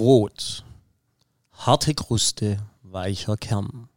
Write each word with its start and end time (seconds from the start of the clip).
Brot. 0.00 0.64
Harte 1.52 1.92
Kruste, 1.92 2.56
weicher 2.82 3.36
Kern. 3.36 3.90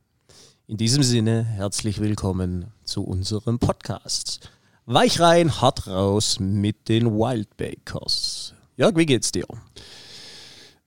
In 0.68 0.76
diesem 0.76 1.02
Sinne 1.02 1.46
herzlich 1.46 2.02
willkommen 2.02 2.74
zu 2.84 3.06
unserem 3.06 3.58
Podcast. 3.58 4.52
Weich 4.86 5.22
rein, 5.22 5.62
hart 5.62 5.88
raus 5.88 6.42
mit 6.42 6.90
den 6.90 7.06
Wildbakers. 7.06 8.54
Jörg, 8.76 8.98
wie 8.98 9.06
geht's 9.06 9.32
dir? 9.32 9.46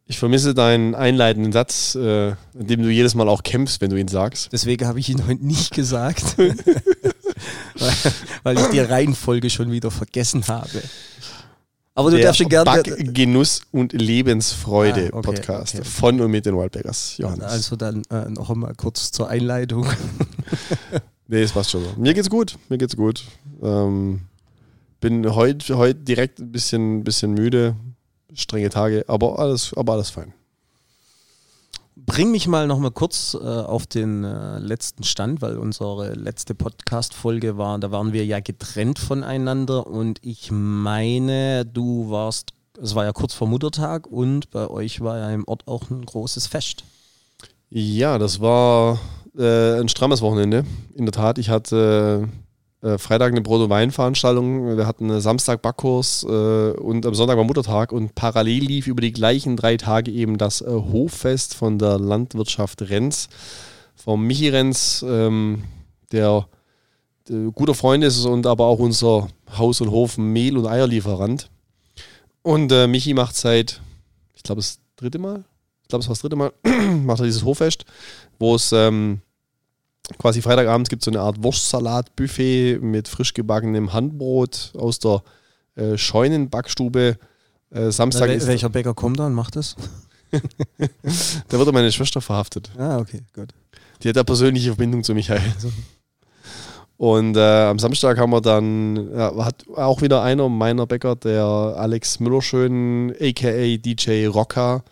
Ich 0.05 0.19
vermisse 0.19 0.53
deinen 0.53 0.95
einleitenden 0.95 1.51
Satz, 1.51 1.95
äh, 1.95 2.33
in 2.53 2.67
dem 2.67 2.83
du 2.83 2.91
jedes 2.91 3.15
Mal 3.15 3.31
auch 3.31 3.43
kämpfst, 3.43 3.81
wenn 3.81 3.89
du 3.89 3.97
ihn 3.97 4.09
sagst. 4.09 4.53
Deswegen 4.53 4.87
habe 4.87 5.01
ich 5.01 5.09
ihn 5.09 5.27
heute 5.27 5.47
nicht 5.47 5.73
gesagt, 5.73 6.37
weil, 7.79 7.95
weil 8.43 8.59
ich 8.59 8.67
die 8.67 8.81
Reihenfolge 8.81 9.49
schon 9.49 9.73
wieder 9.73 9.91
vergessen 9.91 10.47
habe. 10.47 10.83
Aber 11.97 12.11
du 12.11 12.17
der 12.17 12.27
darfst 12.27 12.39
schon 12.39 12.49
gerne. 12.51 12.83
Genuss 12.83 13.63
und 13.73 13.93
Lebensfreude 13.95 15.11
ah, 15.13 15.17
okay, 15.17 15.23
Podcast 15.23 15.75
okay. 15.75 15.85
von 15.85 16.21
und 16.21 16.31
mit 16.31 16.45
den 16.45 16.57
Wildbaggers, 16.57 17.17
Johannes. 17.17 17.45
Also 17.45 17.75
dann 17.75 18.03
äh, 18.11 18.29
noch 18.29 18.51
einmal 18.51 18.75
kurz 18.75 19.11
zur 19.11 19.29
Einleitung. 19.29 19.87
nee, 21.27 21.43
es 21.43 21.53
passt 21.53 21.71
schon 21.71 21.83
so. 21.83 21.91
Mir 21.97 22.13
geht's 22.13 22.31
gut, 22.31 22.59
mir 22.69 22.77
geht's 22.77 22.97
gut. 22.97 23.25
Ähm, 23.63 24.21
bin 25.01 25.35
heute 25.35 25.77
heut 25.79 26.07
direkt 26.07 26.39
ein 26.39 26.53
bisschen, 26.53 27.03
bisschen 27.03 27.33
müde, 27.33 27.75
strenge 28.35 28.69
Tage, 28.69 29.05
aber 29.09 29.39
alles, 29.39 29.73
aber 29.75 29.95
alles 29.95 30.11
fein 30.11 30.35
bring 31.97 32.31
mich 32.31 32.47
mal 32.47 32.67
noch 32.67 32.79
mal 32.79 32.91
kurz 32.91 33.35
äh, 33.35 33.45
auf 33.45 33.87
den 33.87 34.23
äh, 34.23 34.59
letzten 34.59 35.03
Stand, 35.03 35.41
weil 35.41 35.57
unsere 35.57 36.13
letzte 36.15 36.55
Podcast-Folge 36.55 37.57
war, 37.57 37.79
da 37.79 37.91
waren 37.91 38.13
wir 38.13 38.25
ja 38.27 38.41
getrennt 38.41 38.99
voneinander 38.99 39.87
und 39.87 40.19
ich 40.23 40.51
meine, 40.51 41.65
du 41.65 42.11
warst, 42.11 42.53
es 42.81 42.95
war 42.95 43.05
ja 43.05 43.13
kurz 43.13 43.33
vor 43.33 43.49
Muttertag 43.49 44.07
und 44.07 44.51
bei 44.51 44.69
euch 44.69 45.01
war 45.01 45.19
ja 45.19 45.31
im 45.31 45.49
Ort 45.49 45.67
auch 45.67 45.91
ein 45.91 46.05
großes 46.05 46.47
Fest. 46.47 46.85
Ja, 47.71 48.19
das 48.19 48.41
war 48.41 49.01
äh, 49.37 49.81
ein 49.81 49.89
strammes 49.89 50.21
Wochenende. 50.21 50.65
In 50.95 51.07
der 51.07 51.13
Tat, 51.13 51.39
ich 51.39 51.49
hatte 51.49 52.29
äh, 52.87 52.99
Freitag 52.99 53.33
eine 53.33 53.41
Brot- 53.41 53.63
und 53.63 53.71
Weinveranstaltung, 53.71 54.77
wir 54.77 54.87
hatten 54.87 55.21
Samstag 55.21 55.61
Backkurs 55.61 56.23
äh, 56.23 56.71
und 56.71 57.05
am 57.05 57.15
Sonntag 57.15 57.37
war 57.37 57.45
Muttertag. 57.45 57.91
Und 57.91 58.15
parallel 58.15 58.65
lief 58.65 58.87
über 58.87 59.01
die 59.01 59.13
gleichen 59.13 59.57
drei 59.57 59.77
Tage 59.77 60.11
eben 60.13 60.39
das 60.39 60.61
äh, 60.61 60.67
Hoffest 60.71 61.55
von 61.55 61.79
der 61.79 61.99
Landwirtschaft 61.99 62.83
Renz, 62.83 63.29
vom 63.97 64.25
Michi 64.25 64.49
Renz, 64.49 65.05
ähm, 65.07 65.65
der, 66.13 66.47
guter 67.55 67.75
Freund 67.75 68.05
ist 68.05 68.25
und 68.25 68.47
aber 68.47 68.67
auch 68.67 68.79
unser 68.79 69.27
Haus- 69.59 69.81
und 69.81 69.91
Hof 69.91 70.17
Mehl- 70.17 70.57
und 70.57 70.67
Eierlieferant. 70.67 71.51
Und 72.43 72.71
äh, 72.71 72.87
Michi 72.87 73.15
macht 73.15 73.35
seit, 73.35 73.81
ich 74.35 74.45
glaube, 74.45 74.61
das 74.61 74.79
dritte 74.95 75.19
Mal, 75.19 75.45
ich 75.83 75.89
glaube, 75.89 76.03
es 76.03 76.09
war 76.09 76.13
das 76.13 76.21
dritte 76.21 76.37
Mal, 76.37 76.53
macht 77.03 77.19
er 77.19 77.25
dieses 77.25 77.45
Hoffest, 77.45 77.85
wo 78.39 78.55
es 78.55 78.71
ähm, 78.71 79.23
quasi 80.19 80.43
Freitagabends 80.43 80.91
gibt 80.91 81.03
es 81.03 81.05
so 81.05 81.11
eine 81.11 81.21
Art 81.21 81.43
Wurstsalat-Buffet 81.43 82.79
mit 82.81 83.09
frisch 83.09 83.35
gebackenem 83.35 83.93
Handbrot 83.93 84.73
aus 84.77 84.99
der 84.99 85.23
äh, 85.75 85.97
Scheunenbackstube. 85.97 87.17
Äh, 87.71 87.91
Samstag 87.91 88.29
Wel 88.29 88.47
welcher 88.47 88.69
Bäcker 88.69 88.95
kommt 88.95 89.19
da 89.19 89.27
und 89.27 89.35
macht 89.35 89.57
das? 89.57 89.77
da 91.49 91.59
wurde 91.59 91.73
meine 91.73 91.93
Schwester 91.93 92.21
verhaftet. 92.21 92.71
Ah, 92.79 92.99
okay, 92.99 93.23
gut. 93.35 93.51
Die 94.03 94.09
hat 94.09 94.17
da 94.17 94.25
persönliche 94.25 94.69
Verbindung 94.69 95.03
zu 95.03 95.15
Michael. 95.15 95.41
Also. 95.55 95.73
Und 96.99 97.37
äh, 97.37 97.65
am 97.65 97.79
Samstag 97.79 98.19
haben 98.19 98.31
wir 98.31 98.41
dann, 98.41 99.13
ja, 99.15 99.45
hat 99.45 99.65
auch 99.75 100.01
wieder 100.01 100.23
einer 100.23 100.49
meiner 100.49 100.87
Bäcker, 100.87 101.15
der 101.15 101.45
Alex 101.45 102.21
Müllerschön, 102.21 103.15
aka 103.21 103.77
DJ 103.77 104.27
Rocka, 104.27 104.83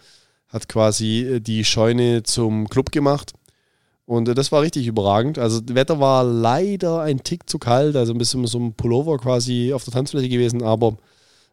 hat 0.48 0.68
quasi 0.68 1.20
äh, 1.20 1.40
die 1.40 1.64
Scheune 1.64 2.22
zum 2.22 2.68
Club 2.68 2.92
gemacht. 2.92 3.32
Und 4.06 4.28
äh, 4.28 4.34
das 4.34 4.52
war 4.52 4.62
richtig 4.62 4.86
überragend. 4.86 5.38
Also, 5.38 5.60
das 5.60 5.74
Wetter 5.74 6.00
war 6.00 6.24
leider 6.24 7.00
ein 7.00 7.22
Tick 7.22 7.48
zu 7.48 7.58
kalt, 7.58 7.96
also 7.96 8.12
ein 8.12 8.18
bisschen 8.18 8.46
so 8.46 8.58
ein 8.58 8.74
Pullover 8.74 9.18
quasi 9.18 9.72
auf 9.72 9.84
der 9.84 9.94
Tanzfläche 9.94 10.28
gewesen, 10.28 10.62
aber 10.62 10.96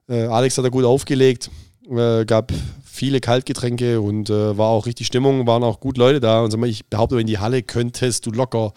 äh, 0.09 0.25
Alex 0.25 0.57
hat 0.57 0.65
da 0.65 0.69
gut 0.69 0.85
aufgelegt, 0.85 1.49
äh, 1.89 2.25
gab 2.25 2.51
viele 2.83 3.21
Kaltgetränke 3.21 4.01
und 4.01 4.29
äh, 4.29 4.57
war 4.57 4.67
auch 4.69 4.85
richtig 4.85 5.07
Stimmung, 5.07 5.47
waren 5.47 5.63
auch 5.63 5.79
gut 5.79 5.97
Leute 5.97 6.19
da. 6.19 6.43
Und 6.43 6.63
ich 6.65 6.85
behaupte, 6.87 7.19
in 7.19 7.27
die 7.27 7.39
Halle 7.39 7.63
könntest 7.63 8.25
du 8.25 8.31
locker 8.31 8.73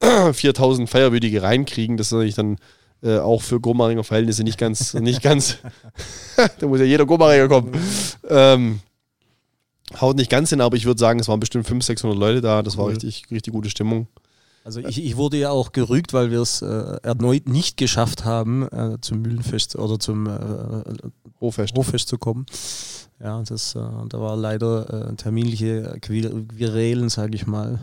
4000 0.32 0.90
Feierwürdige 0.90 1.42
reinkriegen. 1.42 1.96
Das 1.96 2.08
ist 2.08 2.12
natürlich 2.12 2.34
dann 2.34 2.56
äh, 3.02 3.18
auch 3.18 3.42
für 3.42 3.60
Gommaringer 3.60 4.02
Verhältnisse 4.02 4.42
nicht 4.42 4.58
ganz, 4.58 4.94
nicht 4.94 5.22
ganz, 5.22 5.58
da 6.58 6.66
muss 6.66 6.80
ja 6.80 6.86
jeder 6.86 7.06
Gommaringer 7.06 7.48
kommen. 7.48 7.72
Ähm, 8.28 8.80
haut 10.00 10.16
nicht 10.16 10.30
ganz 10.30 10.50
hin, 10.50 10.60
aber 10.60 10.76
ich 10.76 10.84
würde 10.84 10.98
sagen, 10.98 11.20
es 11.20 11.28
waren 11.28 11.40
bestimmt 11.40 11.66
500, 11.66 11.86
600 11.86 12.18
Leute 12.18 12.40
da. 12.40 12.62
Das 12.62 12.76
war 12.76 12.88
richtig, 12.88 13.24
richtig 13.30 13.52
gute 13.52 13.70
Stimmung. 13.70 14.08
Also 14.64 14.80
ich, 14.80 15.04
ich 15.04 15.16
wurde 15.16 15.36
ja 15.36 15.50
auch 15.50 15.72
gerügt, 15.72 16.14
weil 16.14 16.30
wir 16.30 16.40
es 16.40 16.62
äh, 16.62 16.96
erneut 17.02 17.48
nicht 17.48 17.76
geschafft 17.76 18.24
haben, 18.24 18.62
äh, 18.72 18.98
zum 19.02 19.20
Mühlenfest 19.20 19.76
oder 19.76 19.98
zum 19.98 20.26
äh, 20.26 20.82
Hoffest. 21.40 21.76
Hoffest 21.76 22.08
zu 22.08 22.16
kommen. 22.16 22.46
Ja, 23.22 23.42
das, 23.42 23.74
äh, 23.74 23.80
da 24.08 24.20
war 24.20 24.36
leider 24.36 25.10
äh, 25.10 25.14
terminliche 25.16 25.98
Querelen, 26.00 27.10
sage 27.10 27.34
ich 27.34 27.46
mal. 27.46 27.80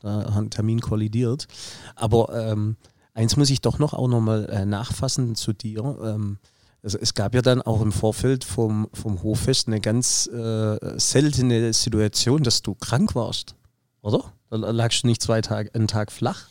Da 0.00 0.34
hat 0.34 0.42
ein 0.42 0.50
Termin 0.50 0.80
kollidiert. 0.80 1.46
Aber 1.94 2.34
ähm, 2.34 2.76
eins 3.14 3.36
muss 3.36 3.50
ich 3.50 3.60
doch 3.60 3.78
noch 3.78 3.94
auch 3.94 4.08
nochmal 4.08 4.48
äh, 4.50 4.66
nachfassen 4.66 5.36
zu 5.36 5.52
dir. 5.52 5.96
Ähm, 6.02 6.38
also 6.86 6.98
es 7.00 7.14
gab 7.14 7.34
ja 7.34 7.42
dann 7.42 7.62
auch 7.62 7.82
im 7.82 7.90
Vorfeld 7.90 8.44
vom, 8.44 8.86
vom 8.92 9.24
Hoffest 9.24 9.66
eine 9.66 9.80
ganz 9.80 10.28
äh, 10.28 10.78
seltene 11.00 11.72
Situation, 11.72 12.44
dass 12.44 12.62
du 12.62 12.76
krank 12.76 13.16
warst, 13.16 13.56
oder? 14.02 14.32
Da 14.50 14.56
lagst 14.56 15.02
du 15.02 15.08
nicht 15.08 15.20
zwei 15.20 15.40
Tage, 15.40 15.74
einen 15.74 15.88
Tag 15.88 16.12
flach? 16.12 16.46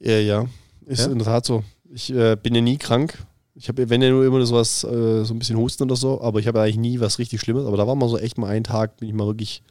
Ja, 0.00 0.18
ja. 0.18 0.46
ist 0.86 1.06
ja? 1.06 1.12
in 1.12 1.18
der 1.18 1.26
Tat 1.26 1.46
so. 1.46 1.62
Ich 1.88 2.12
äh, 2.12 2.34
bin 2.34 2.52
ja 2.52 2.60
nie 2.62 2.78
krank. 2.78 3.16
Ich 3.54 3.68
habe, 3.68 3.88
wenn 3.88 4.02
ja 4.02 4.10
nur 4.10 4.26
immer 4.26 4.44
sowas, 4.44 4.82
äh, 4.82 5.22
so 5.22 5.34
ein 5.34 5.38
bisschen 5.38 5.56
Husten 5.56 5.84
oder 5.84 5.94
so, 5.94 6.20
aber 6.20 6.40
ich 6.40 6.48
habe 6.48 6.60
eigentlich 6.60 6.76
nie 6.76 6.98
was 6.98 7.20
richtig 7.20 7.40
Schlimmes. 7.40 7.64
Aber 7.64 7.76
da 7.76 7.86
war 7.86 7.94
mal 7.94 8.08
so 8.08 8.18
echt 8.18 8.38
mal 8.38 8.48
einen 8.48 8.64
Tag, 8.64 8.96
bin 8.96 9.08
ich 9.08 9.14
mal 9.14 9.28
wirklich 9.28 9.62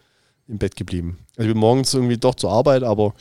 im 0.48 0.60
Bett 0.60 0.78
geblieben. 0.78 1.18
Also 1.36 1.50
ich 1.50 1.54
bin 1.54 1.60
morgens 1.60 1.94
irgendwie 1.94 2.18
doch 2.18 2.36
zur 2.36 2.54
Arbeit, 2.54 2.84
aber 2.84 3.14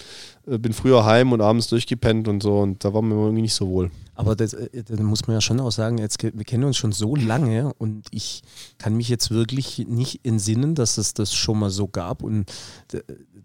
bin 0.47 0.73
früher 0.73 1.05
heim 1.05 1.33
und 1.33 1.41
abends 1.41 1.67
durchgepennt 1.67 2.29
und 2.29 2.43
so 2.43 2.61
und 2.61 2.85
da 2.85 2.95
war 2.95 3.03
mir 3.03 3.15
irgendwie 3.15 3.43
nicht 3.43 3.55
so 3.55 3.69
wohl. 3.69 3.91
Aber 4.15 4.35
das, 4.35 4.55
äh, 4.55 4.83
das, 4.85 4.99
muss 5.01 5.27
man 5.27 5.35
ja 5.35 5.41
schon 5.41 5.61
auch 5.61 5.73
sagen, 5.73 5.99
jetzt, 5.99 6.23
wir 6.23 6.45
kennen 6.45 6.65
uns 6.65 6.77
schon 6.77 6.93
so 6.93 7.17
lange 7.17 7.73
und 7.79 8.07
ich 8.11 8.43
kann 8.79 8.97
mich 8.97 9.09
jetzt 9.09 9.31
wirklich 9.31 9.87
nicht 9.89 10.21
entsinnen, 10.25 10.75
dass 10.75 10.99
es 10.99 11.15
das 11.15 11.35
schon 11.35 11.59
mal 11.59 11.71
so 11.71 11.89
gab 11.89 12.23
und 12.23 12.51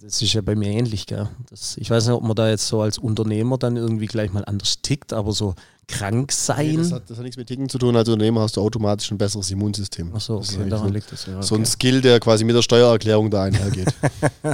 das 0.01 0.21
ist 0.21 0.33
ja 0.33 0.41
bei 0.41 0.55
mir 0.55 0.69
ähnlich, 0.69 1.05
gell? 1.05 1.29
Das, 1.49 1.77
ich 1.77 1.89
weiß 1.89 2.07
nicht, 2.07 2.15
ob 2.15 2.23
man 2.23 2.35
da 2.35 2.49
jetzt 2.49 2.67
so 2.67 2.81
als 2.81 2.97
Unternehmer 2.97 3.57
dann 3.57 3.77
irgendwie 3.77 4.07
gleich 4.07 4.31
mal 4.33 4.45
anders 4.45 4.81
tickt, 4.81 5.13
aber 5.13 5.31
so 5.31 5.53
krank 5.87 6.31
sein. 6.31 6.67
Nee, 6.67 6.77
das, 6.77 6.91
hat, 6.91 7.09
das, 7.09 7.17
hat, 7.17 7.23
nichts 7.23 7.37
mit 7.37 7.47
Ticken 7.47 7.69
zu 7.69 7.77
tun. 7.77 7.95
Als 7.95 8.09
Unternehmer 8.09 8.41
hast 8.41 8.57
du 8.57 8.61
automatisch 8.61 9.11
ein 9.11 9.17
besseres 9.17 9.51
Immunsystem. 9.51 10.13
Achso, 10.15 10.37
okay, 10.37 10.67
daran 10.69 10.87
so, 10.87 10.93
liegt 10.93 11.11
das 11.11 11.25
ja. 11.25 11.37
Okay. 11.37 11.45
So 11.45 11.55
ein 11.55 11.65
Skill, 11.65 12.01
der 12.01 12.19
quasi 12.19 12.43
mit 12.43 12.55
der 12.55 12.61
Steuererklärung 12.61 13.29
da 13.29 13.43
einhergeht. 13.43 13.93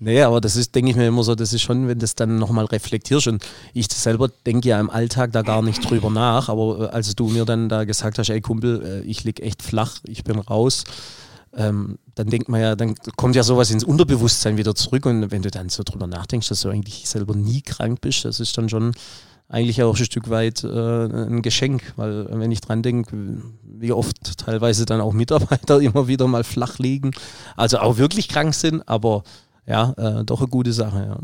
Nee, 0.00 0.22
aber 0.22 0.40
das 0.40 0.54
ist, 0.54 0.74
denke 0.74 0.90
ich 0.90 0.96
mir 0.96 1.08
immer 1.08 1.24
so, 1.24 1.34
das 1.34 1.52
ist 1.52 1.62
schon, 1.62 1.88
wenn 1.88 1.98
das 1.98 2.14
dann 2.14 2.38
nochmal 2.38 2.66
reflektierst. 2.66 3.26
Und 3.26 3.44
ich 3.74 3.90
selber 3.90 4.28
denke 4.46 4.68
ja 4.68 4.78
im 4.78 4.90
Alltag 4.90 5.32
da 5.32 5.42
gar 5.42 5.62
nicht 5.62 5.88
drüber 5.88 6.10
nach, 6.10 6.48
aber 6.48 6.92
äh, 6.92 6.94
als 6.94 7.14
du 7.16 7.28
mir 7.28 7.44
dann 7.44 7.68
da 7.68 7.84
gesagt 7.84 8.18
hast, 8.18 8.30
ey 8.30 8.40
Kumpel, 8.40 8.82
äh, 8.84 9.00
ich 9.08 9.24
lieg 9.24 9.40
echt 9.40 9.62
flach, 9.62 9.98
ich 10.04 10.22
bin 10.22 10.38
raus, 10.38 10.84
ähm, 11.56 11.98
dann 12.14 12.28
denkt 12.28 12.48
man 12.48 12.60
ja, 12.60 12.76
dann 12.76 12.94
kommt 13.16 13.34
ja 13.34 13.42
sowas 13.42 13.70
ins 13.70 13.82
Unterbewusstsein 13.82 14.56
wieder 14.56 14.74
zurück. 14.74 15.06
Und 15.06 15.30
wenn 15.32 15.42
du 15.42 15.50
dann 15.50 15.68
so 15.68 15.82
drüber 15.82 16.06
nachdenkst, 16.06 16.48
dass 16.48 16.60
du 16.60 16.68
eigentlich 16.68 17.08
selber 17.08 17.34
nie 17.34 17.62
krank 17.62 18.00
bist, 18.00 18.24
das 18.24 18.38
ist 18.38 18.56
dann 18.56 18.68
schon 18.68 18.92
eigentlich 19.48 19.82
auch 19.82 19.96
ein 19.96 20.04
Stück 20.04 20.28
weit 20.28 20.62
äh, 20.62 21.06
ein 21.06 21.42
Geschenk, 21.42 21.94
weil 21.96 22.26
wenn 22.30 22.52
ich 22.52 22.60
dran 22.60 22.82
denke, 22.82 23.42
wie 23.62 23.92
oft 23.92 24.38
teilweise 24.38 24.84
dann 24.84 25.00
auch 25.00 25.12
Mitarbeiter 25.12 25.80
immer 25.80 26.06
wieder 26.06 26.28
mal 26.28 26.44
flach 26.44 26.78
liegen, 26.78 27.12
also 27.56 27.78
auch 27.78 27.96
wirklich 27.96 28.28
krank 28.28 28.54
sind, 28.54 28.86
aber 28.86 29.24
ja, 29.68 29.92
äh, 29.96 30.24
doch 30.24 30.40
eine 30.40 30.48
gute 30.48 30.72
Sache, 30.72 31.06
ja. 31.06 31.20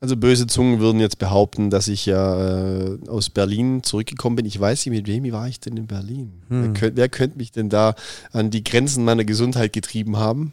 Also 0.00 0.16
böse 0.18 0.46
Zungen 0.46 0.80
würden 0.80 1.00
jetzt 1.00 1.18
behaupten, 1.18 1.70
dass 1.70 1.88
ich 1.88 2.04
ja 2.04 2.66
äh, 2.84 2.98
aus 3.08 3.30
Berlin 3.30 3.82
zurückgekommen 3.82 4.36
bin. 4.36 4.44
Ich 4.44 4.60
weiß 4.60 4.84
nicht, 4.84 4.94
mit 4.94 5.06
wem 5.06 5.32
war 5.32 5.48
ich 5.48 5.60
denn 5.60 5.78
in 5.78 5.86
Berlin? 5.86 6.42
Hm. 6.48 6.62
Wer, 6.62 6.72
könnt, 6.74 6.96
wer 6.96 7.08
könnte 7.08 7.38
mich 7.38 7.52
denn 7.52 7.70
da 7.70 7.94
an 8.30 8.50
die 8.50 8.62
Grenzen 8.62 9.04
meiner 9.04 9.24
Gesundheit 9.24 9.72
getrieben 9.72 10.18
haben? 10.18 10.52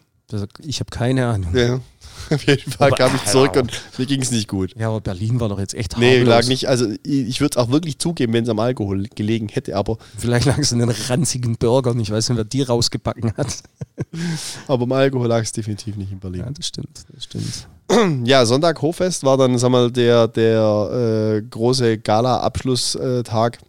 Ich 0.64 0.80
habe 0.80 0.90
keine 0.90 1.28
Ahnung. 1.28 1.56
Ja. 1.56 1.80
Auf 2.30 2.46
jeden 2.48 2.72
Fall 2.72 2.88
aber, 2.88 2.98
kam 2.98 3.16
ich 3.16 3.26
zurück 3.26 3.56
und 3.56 3.72
mir 3.98 4.06
ging 4.06 4.22
es 4.22 4.32
nicht 4.32 4.48
gut. 4.48 4.74
Ja, 4.78 4.90
aber 4.90 5.02
Berlin 5.02 5.40
war 5.40 5.50
doch 5.50 5.60
jetzt 5.60 5.74
echt 5.74 5.96
harmlos. 5.96 6.12
Nee, 6.12 6.24
lag 6.24 6.48
nicht. 6.48 6.68
Also 6.68 6.88
ich 7.04 7.42
würde 7.42 7.58
es 7.58 7.58
auch 7.58 7.72
wirklich 7.72 8.00
zugeben, 8.00 8.34
wenn 8.34 8.44
es 8.44 8.50
am 8.50 8.60
Alkohol 8.60 9.08
gelegen 9.16 9.50
hätte, 9.50 9.76
aber. 9.76 9.98
Vielleicht 10.18 10.46
lag 10.46 10.58
es 10.58 10.72
in 10.72 10.80
den 10.80 10.90
ranzigen 10.90 11.58
Burgern. 11.58 12.00
Ich 12.00 12.12
weiß 12.12 12.30
nicht, 12.30 12.38
wer 12.38 12.46
die 12.46 12.62
rausgebacken 12.62 13.34
hat. 13.36 13.64
aber 14.68 14.84
am 14.84 14.92
Alkohol 14.92 15.28
lag 15.28 15.42
es 15.42 15.52
definitiv 15.52 15.98
nicht 15.98 16.12
in 16.12 16.20
Berlin. 16.20 16.42
Ja, 16.42 16.52
das 16.52 16.68
stimmt. 16.68 17.04
Das 17.14 17.24
stimmt. 17.24 17.68
Ja, 18.24 18.46
Sonntag 18.46 18.82
Hochfest 18.82 19.26
war 19.26 19.36
dann, 19.36 19.58
sag 19.58 19.70
mal, 19.70 19.92
der, 19.92 20.30
der 20.30 21.42
äh, 21.42 21.42
große 21.42 21.98
Gala-Abschlusstag. 21.98 23.60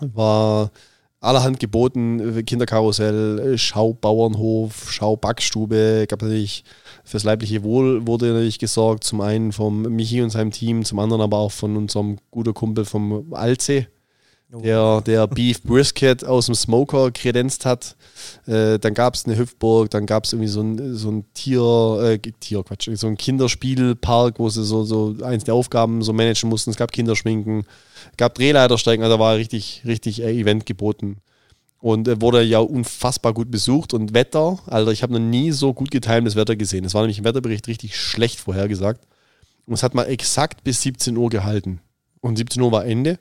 War 0.00 0.70
allerhand 1.22 1.60
geboten, 1.60 2.44
Kinderkarussell, 2.44 3.56
Schaubauernhof, 3.56 4.92
Schaubackstube, 4.92 6.06
gab 6.08 6.20
natürlich 6.20 6.64
fürs 7.04 7.24
leibliche 7.24 7.62
Wohl 7.62 8.06
wurde 8.06 8.26
natürlich 8.26 8.58
gesorgt, 8.58 9.04
zum 9.04 9.20
einen 9.20 9.52
vom 9.52 9.82
Michi 9.82 10.20
und 10.20 10.30
seinem 10.30 10.50
Team, 10.50 10.84
zum 10.84 10.98
anderen 10.98 11.22
aber 11.22 11.38
auch 11.38 11.52
von 11.52 11.76
unserem 11.76 12.18
guten 12.30 12.54
Kumpel 12.54 12.84
vom 12.84 13.32
Alze, 13.32 13.86
der, 14.60 15.00
der 15.00 15.26
Beef 15.26 15.62
Brisket 15.62 16.24
aus 16.24 16.46
dem 16.46 16.54
Smoker 16.54 17.10
kredenzt 17.10 17.64
hat. 17.64 17.96
Äh, 18.46 18.78
dann 18.78 18.94
gab 18.94 19.14
es 19.14 19.24
eine 19.24 19.36
Hüpfburg, 19.36 19.90
dann 19.90 20.06
gab 20.06 20.24
es 20.24 20.32
irgendwie 20.32 20.48
so 20.48 20.60
ein, 20.60 20.94
so 20.94 21.10
ein 21.10 21.24
Tier, 21.32 22.00
äh, 22.02 22.18
Tier, 22.18 22.62
so 22.94 23.06
ein 23.06 23.16
Kinderspielpark, 23.16 24.38
wo 24.38 24.48
sie 24.48 24.64
so, 24.64 24.84
so 24.84 25.16
eins 25.22 25.44
der 25.44 25.54
Aufgaben 25.54 26.02
so 26.02 26.12
managen 26.12 26.50
mussten. 26.50 26.70
Es 26.70 26.76
gab 26.76 26.92
Kinderschminken, 26.92 27.64
gab 28.16 28.34
Drehleitersteigen, 28.34 29.02
also 29.02 29.16
da 29.16 29.20
war 29.20 29.36
richtig, 29.36 29.82
richtig 29.86 30.22
äh, 30.22 30.32
Event 30.32 30.66
geboten. 30.66 31.18
Und 31.80 32.06
äh, 32.06 32.20
wurde 32.20 32.42
ja 32.42 32.60
unfassbar 32.60 33.32
gut 33.32 33.50
besucht. 33.50 33.92
Und 33.94 34.14
Wetter, 34.14 34.58
Alter, 34.66 34.92
ich 34.92 35.02
habe 35.02 35.14
noch 35.14 35.20
nie 35.20 35.50
so 35.50 35.72
gut 35.72 35.90
getimtes 35.90 36.36
Wetter 36.36 36.54
gesehen. 36.54 36.84
Es 36.84 36.94
war 36.94 37.02
nämlich 37.02 37.18
im 37.18 37.24
Wetterbericht 37.24 37.66
richtig 37.66 37.96
schlecht 37.96 38.38
vorhergesagt. 38.38 39.04
Und 39.66 39.74
es 39.74 39.82
hat 39.82 39.94
mal 39.94 40.04
exakt 40.04 40.62
bis 40.62 40.82
17 40.82 41.16
Uhr 41.16 41.28
gehalten. 41.28 41.80
Und 42.20 42.36
17 42.36 42.62
Uhr 42.62 42.70
war 42.70 42.84
Ende. 42.84 43.18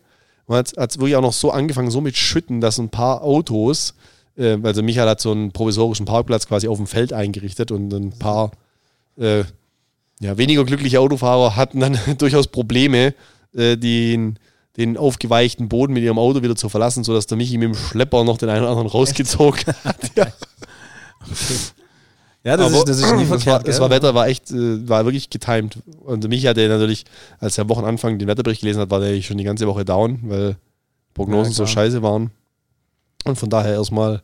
Und 0.51 0.57
hat 0.57 0.92
es 0.92 0.98
wirklich 0.98 1.15
auch 1.15 1.21
noch 1.21 1.31
so 1.31 1.51
angefangen, 1.51 1.92
so 1.92 2.01
mit 2.01 2.18
Schütten, 2.18 2.59
dass 2.59 2.77
ein 2.77 2.89
paar 2.89 3.24
Autos, 3.24 3.94
äh, 4.36 4.57
also 4.62 4.83
Michael 4.83 5.07
hat 5.07 5.21
so 5.21 5.31
einen 5.31 5.53
provisorischen 5.53 6.06
Parkplatz 6.06 6.45
quasi 6.45 6.68
auf 6.68 6.75
dem 6.75 6.88
Feld 6.88 7.13
eingerichtet 7.13 7.71
und 7.71 7.94
ein 7.94 8.12
paar 8.12 8.51
äh, 9.18 9.45
ja, 10.19 10.38
weniger 10.38 10.65
glückliche 10.65 11.00
Autofahrer 11.00 11.56
hatten 11.56 11.80
dann 11.80 11.98
durchaus 12.18 12.48
Probleme, 12.48 13.13
äh, 13.56 13.77
den, 13.77 14.39
den 14.75 14.98
aufgeweichten 14.98 15.69
Boden 15.69 15.94
mit 15.94 16.03
ihrem 16.03 16.19
Auto 16.19 16.44
wieder 16.44 16.57
zu 16.57 16.68
verlassen, 16.68 17.06
sodass 17.06 17.27
der 17.27 17.38
Michi 17.38 17.57
mit 17.57 17.69
dem 17.69 17.75
Schlepper 17.75 18.25
noch 18.25 18.38
den 18.38 18.50
einen 18.50 18.63
oder 18.63 18.71
anderen 18.71 18.89
rausgezogen 18.89 19.74
hat. 19.86 20.12
Ja. 20.18 20.27
Okay. 21.21 21.80
Ja, 22.43 22.57
das, 22.57 22.71
ist, 22.71 22.88
das 22.88 22.99
ist 22.99 23.15
nie 23.15 23.25
verkehrt. 23.25 23.45
Das 23.45 23.45
war, 23.47 23.63
das 23.63 23.79
war 23.79 23.89
Wetter 23.89 24.15
war 24.15 24.27
echt, 24.27 24.51
äh, 24.51 24.88
war 24.88 25.05
wirklich 25.05 25.29
getimed. 25.29 25.77
Und 26.03 26.27
mich 26.27 26.45
hat 26.47 26.57
er 26.57 26.69
natürlich, 26.69 27.05
als 27.39 27.57
er 27.57 27.69
Wochenanfang 27.69 28.17
den 28.17 28.27
Wetterbericht 28.27 28.61
gelesen 28.61 28.81
hat, 28.81 28.89
war 28.89 28.99
der 28.99 29.21
schon 29.21 29.38
die 29.38 29.43
ganze 29.43 29.67
Woche 29.67 29.85
down, 29.85 30.19
weil 30.23 30.57
Prognosen 31.13 31.51
ja, 31.51 31.57
so 31.57 31.65
scheiße 31.65 32.01
waren. 32.01 32.31
Und 33.25 33.38
von 33.38 33.49
daher 33.49 33.73
erstmal 33.73 34.23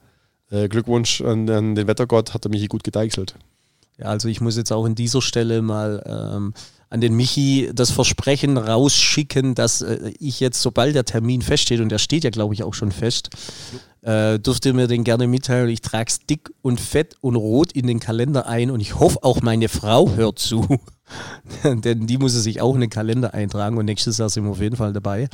äh, 0.50 0.68
Glückwunsch 0.68 1.22
an, 1.22 1.50
an, 1.50 1.76
den 1.76 1.88
Wettergott, 1.88 2.34
hat 2.34 2.46
er 2.46 2.50
mich 2.50 2.68
gut 2.70 2.84
gedeichselt. 2.84 3.36
Ja, 3.98 4.06
also 4.06 4.28
ich 4.28 4.42
muss 4.42 4.58
jetzt 4.58 4.72
auch 4.72 4.86
in 4.86 4.96
dieser 4.96 5.22
Stelle 5.22 5.62
mal 5.62 6.04
ähm, 6.06 6.54
an 6.90 7.02
den 7.02 7.16
Michi 7.16 7.70
das 7.74 7.92
Versprechen 7.92 8.58
rausschicken, 8.58 9.56
dass 9.56 9.82
äh, 9.82 10.14
ich 10.20 10.40
jetzt, 10.40 10.62
sobald 10.62 10.96
der 10.96 11.06
Termin 11.06 11.42
feststeht, 11.42 11.82
und 11.82 11.90
der 11.90 11.98
steht 12.00 12.24
ja, 12.24 12.30
glaube 12.30 12.54
ich, 12.54 12.64
auch 12.64 12.74
schon 12.74 12.92
fest, 12.92 13.30
äh, 14.02 14.40
dürft 14.40 14.66
ihr 14.66 14.74
mir 14.74 14.88
den 14.88 15.04
gerne 15.04 15.28
mitteilen. 15.28 15.70
Ich 15.70 15.82
trage 15.82 16.06
es 16.08 16.20
dick 16.20 16.52
und 16.62 16.80
fett 16.80 17.16
und 17.22 17.36
rot 17.36 17.72
in 17.72 17.88
den 17.88 18.00
Kalender 18.00 18.48
ein 18.48 18.72
und 18.72 18.80
ich 18.80 19.00
hoffe 19.00 19.20
auch 19.24 19.42
meine 19.42 19.70
Frau 19.70 20.12
hört 20.16 20.40
zu, 20.40 20.66
denn 21.64 22.08
die 22.08 22.18
muss 22.18 22.34
sich 22.34 22.62
auch 22.62 22.76
in 22.76 22.82
den 22.82 22.90
Kalender 22.90 23.34
eintragen 23.34 23.78
und 23.78 23.86
nächstes 23.86 24.18
Jahr 24.18 24.30
sind 24.30 24.44
wir 24.44 24.52
auf 24.52 24.62
jeden 24.62 24.76
Fall 24.76 24.94
dabei. 24.94 25.30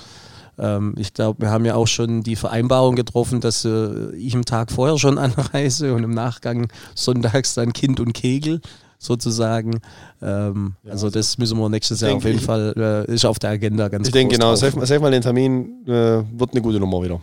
Ähm, 0.58 0.94
ich 0.98 1.14
glaube, 1.14 1.42
wir 1.42 1.50
haben 1.50 1.66
ja 1.66 1.76
auch 1.76 1.88
schon 1.88 2.24
die 2.24 2.36
Vereinbarung 2.36 2.96
getroffen, 2.96 3.42
dass 3.42 3.66
äh, 3.66 4.16
ich 4.16 4.36
am 4.36 4.46
Tag 4.46 4.72
vorher 4.72 4.98
schon 4.98 5.18
anreise 5.20 5.94
und 5.94 6.04
im 6.04 6.14
Nachgang 6.14 6.68
sonntags 6.96 7.54
dann 7.56 7.74
Kind 7.74 8.00
und 8.00 8.14
Kegel 8.14 8.62
sozusagen. 9.00 9.82
Ähm, 10.22 10.76
ja, 10.84 10.92
also, 10.92 11.08
also 11.08 11.20
das 11.20 11.38
müssen 11.38 11.60
wir 11.60 11.70
nächstes 11.70 12.02
Jahr 12.02 12.16
auf 12.16 12.24
jeden 12.24 12.40
Fall, 12.40 13.06
äh, 13.08 13.14
ist 13.14 13.26
auf 13.26 13.40
der 13.40 13.52
Agenda 13.52 13.90
ganz 13.90 14.08
Ich 14.08 14.14
denke 14.14 14.36
genau, 14.36 14.56
sag, 14.56 14.74
sag 14.86 15.02
mal 15.02 15.12
den 15.12 15.22
Termin, 15.22 15.86
äh, 15.86 16.24
wird 16.32 16.52
eine 16.52 16.62
gute 16.62 16.80
Nummer 16.80 17.04
wieder. 17.04 17.20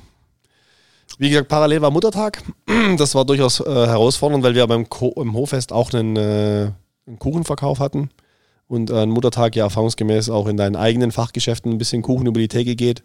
Wie 1.19 1.31
gesagt, 1.31 1.49
parallel 1.49 1.83
war 1.83 1.91
Muttertag. 1.91 2.43
Das 2.97 3.15
war 3.15 3.25
durchaus 3.25 3.61
äh, 3.61 3.65
herausfordernd, 3.65 4.43
weil 4.43 4.55
wir 4.55 4.67
beim 4.67 4.89
Ko 4.89 5.12
im 5.17 5.35
Hoffest 5.35 5.73
auch 5.73 5.93
einen, 5.93 6.17
äh, 6.17 6.71
einen 7.07 7.19
Kuchenverkauf 7.19 7.79
hatten 7.79 8.11
und 8.69 8.91
ein 8.91 9.11
Muttertag 9.11 9.57
ja 9.57 9.65
erfahrungsgemäß 9.65 10.31
auch 10.31 10.47
in 10.47 10.57
deinen 10.57 10.77
eigenen 10.77 11.12
Fachgeschäften 11.12 11.73
ein 11.73 11.79
bisschen 11.79 12.03
Kuchen 12.03 12.27
über 12.27 12.39
die 12.39 12.49
Theke 12.49 12.77
geht. 12.77 13.03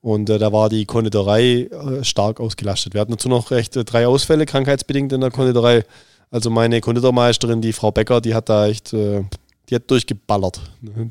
Und 0.00 0.28
äh, 0.30 0.38
da 0.38 0.52
war 0.52 0.68
die 0.68 0.84
Konditorei 0.84 1.68
äh, 1.70 2.04
stark 2.04 2.40
ausgelastet. 2.40 2.94
Wir 2.94 3.00
hatten 3.00 3.12
dazu 3.12 3.28
noch 3.28 3.50
recht 3.50 3.76
äh, 3.76 3.84
drei 3.84 4.06
Ausfälle, 4.06 4.46
krankheitsbedingt 4.46 5.12
in 5.12 5.20
der 5.20 5.30
Konditorei. 5.30 5.84
Also 6.30 6.50
meine 6.50 6.80
Konditormeisterin, 6.80 7.60
die 7.60 7.72
Frau 7.72 7.92
Becker, 7.92 8.20
die 8.20 8.34
hat 8.34 8.48
da 8.48 8.66
echt, 8.66 8.90
die 8.92 9.74
hat 9.74 9.88
durchgeballert. 9.88 10.60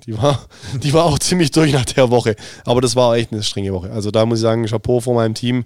Die 0.05 0.17
war, 0.17 0.45
die 0.83 0.93
war 0.93 1.05
auch 1.05 1.17
ziemlich 1.19 1.51
durch 1.51 1.71
nach 1.71 1.85
der 1.85 2.09
Woche. 2.09 2.35
Aber 2.65 2.81
das 2.81 2.97
war 2.97 3.15
echt 3.15 3.31
eine 3.31 3.41
strenge 3.41 3.73
Woche. 3.73 3.91
Also 3.91 4.11
da 4.11 4.25
muss 4.25 4.39
ich 4.39 4.43
sagen, 4.43 4.65
Chapeau 4.65 4.99
vor 4.99 5.15
meinem 5.15 5.33
Team. 5.33 5.63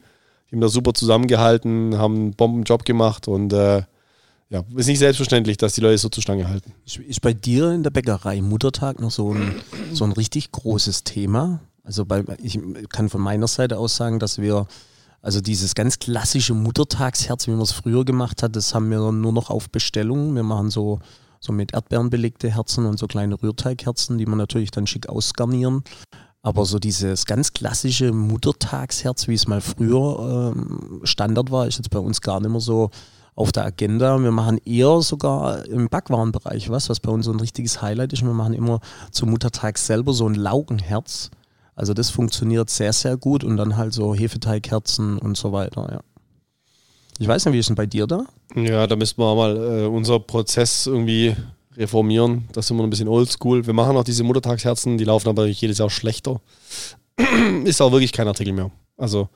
Die 0.50 0.56
haben 0.56 0.62
da 0.62 0.70
super 0.70 0.94
zusammengehalten, 0.94 1.98
haben 1.98 2.16
einen 2.16 2.32
Bombenjob 2.32 2.86
gemacht 2.86 3.28
und 3.28 3.54
äh, 3.54 3.84
ja, 4.50 4.64
ist 4.76 4.88
nicht 4.88 5.00
selbstverständlich, 5.00 5.58
dass 5.58 5.74
die 5.74 5.82
Leute 5.82 6.00
so 6.00 6.10
zur 6.10 6.24
Stange 6.24 6.48
halten. 6.48 6.74
Ist 6.86 7.22
bei 7.22 7.34
dir 7.34 7.72
in 7.72 7.84
der 7.84 7.92
Bäckerei 7.92 8.42
Muttertag 8.42 9.00
noch 9.00 9.12
so 9.12 9.34
ein, 9.34 9.62
so 9.94 10.06
ein 10.06 10.12
richtig 10.12 10.52
großes 10.52 11.04
Thema? 11.04 11.60
Also 11.84 12.06
bei, 12.06 12.24
ich 12.42 12.60
kann 12.90 13.10
von 13.10 13.22
meiner 13.22 13.48
Seite 13.48 13.78
aus 13.78 13.96
sagen, 13.96 14.18
dass 14.18 14.40
wir 14.40 14.66
also 15.22 15.42
dieses 15.42 15.76
ganz 15.76 16.00
klassische 16.00 16.54
Muttertagsherz, 16.54 17.48
wie 17.48 17.52
man 17.52 17.62
es 17.62 17.72
früher 17.72 18.06
gemacht 18.06 18.42
hat, 18.42 18.56
das 18.56 18.74
haben 18.74 18.90
wir 18.90 19.12
nur 19.12 19.34
noch 19.34 19.50
auf 19.50 19.70
Bestellung. 19.70 20.34
Wir 20.34 20.44
machen 20.44 20.70
so, 20.70 21.00
so 21.40 21.52
mit 21.52 21.74
Erdbeeren 21.74 22.10
belegte 22.10 22.50
Herzen 22.50 22.86
und 22.86 22.98
so 22.98 23.06
kleine 23.06 23.42
Rührteigherzen, 23.42 24.18
die 24.18 24.26
man 24.26 24.38
natürlich 24.38 24.72
dann 24.72 24.88
schick 24.88 25.10
ausgarnieren. 25.10 25.84
Aber 26.42 26.66
so 26.66 26.80
dieses 26.80 27.26
ganz 27.26 27.54
klassische 27.54 28.14
Muttertagsherz, 28.14 29.28
wie 29.28 29.34
es 29.34 29.48
mal 29.48 29.62
früher 29.62 30.54
ähm, 30.56 31.02
Standard 31.04 31.52
war, 31.52 31.68
ist 31.68 31.78
jetzt 31.78 31.90
bei 31.90 32.00
uns 32.00 32.22
gar 32.22 32.40
nicht 32.40 32.50
mehr 32.50 32.62
so 32.62 32.92
auf 33.36 33.52
der 33.52 33.66
Agenda. 33.66 34.18
Wir 34.22 34.32
machen 34.32 34.58
eher 34.66 35.02
sogar 35.02 35.66
im 35.66 35.90
Backwarenbereich 35.90 36.70
was, 36.70 36.90
was 36.90 37.00
bei 37.00 37.12
uns 37.12 37.26
so 37.26 37.32
ein 37.32 37.40
richtiges 37.40 37.82
Highlight 37.82 38.14
ist. 38.14 38.24
Wir 38.24 38.34
machen 38.34 38.54
immer 38.54 38.80
zum 39.12 39.32
Muttertag 39.32 39.78
selber 39.78 40.14
so 40.14 40.28
ein 40.28 40.36
Laugenherz 40.36 41.30
also 41.80 41.94
das 41.94 42.10
funktioniert 42.10 42.70
sehr, 42.70 42.92
sehr 42.92 43.16
gut 43.16 43.46
und 43.46 43.56
dann 43.56 43.78
halt 43.78 43.94
so 43.94 44.14
Hefeteigherzen 44.14 45.18
und 45.18 45.38
so 45.38 45.54
weiter, 45.54 45.88
ja. 45.90 46.00
Ich 47.20 47.28
weiß 47.28 47.46
nicht, 47.46 47.54
wie 47.54 47.60
ist 47.60 47.70
denn 47.70 47.78
bei 47.78 47.86
dir 47.86 48.06
da? 48.06 48.26
Ja, 48.54 48.86
da 48.86 48.98
müssen 48.98 49.18
wir 49.18 49.34
mal 49.34 49.56
äh, 49.56 49.86
unser 49.86 50.20
Prozess 50.20 50.88
irgendwie 50.88 51.38
reformieren. 51.80 52.48
Das 52.52 52.68
sind 52.68 52.78
wir 52.78 52.84
ein 52.84 52.90
bisschen 52.90 53.08
oldschool. 53.08 53.66
Wir 53.66 53.74
machen 53.74 53.98
auch 53.98 54.04
diese 54.04 54.24
Muttertagsherzen, 54.24 54.98
die 54.98 55.06
laufen 55.06 55.30
aber 55.30 55.48
jedes 55.48 55.80
Jahr 55.80 55.90
schlechter. 55.90 56.42
ist 57.64 57.82
auch 57.82 57.92
wirklich 57.92 58.12
kein 58.12 58.28
Artikel 58.28 58.54
mehr. 58.54 58.70
Also 58.98 59.30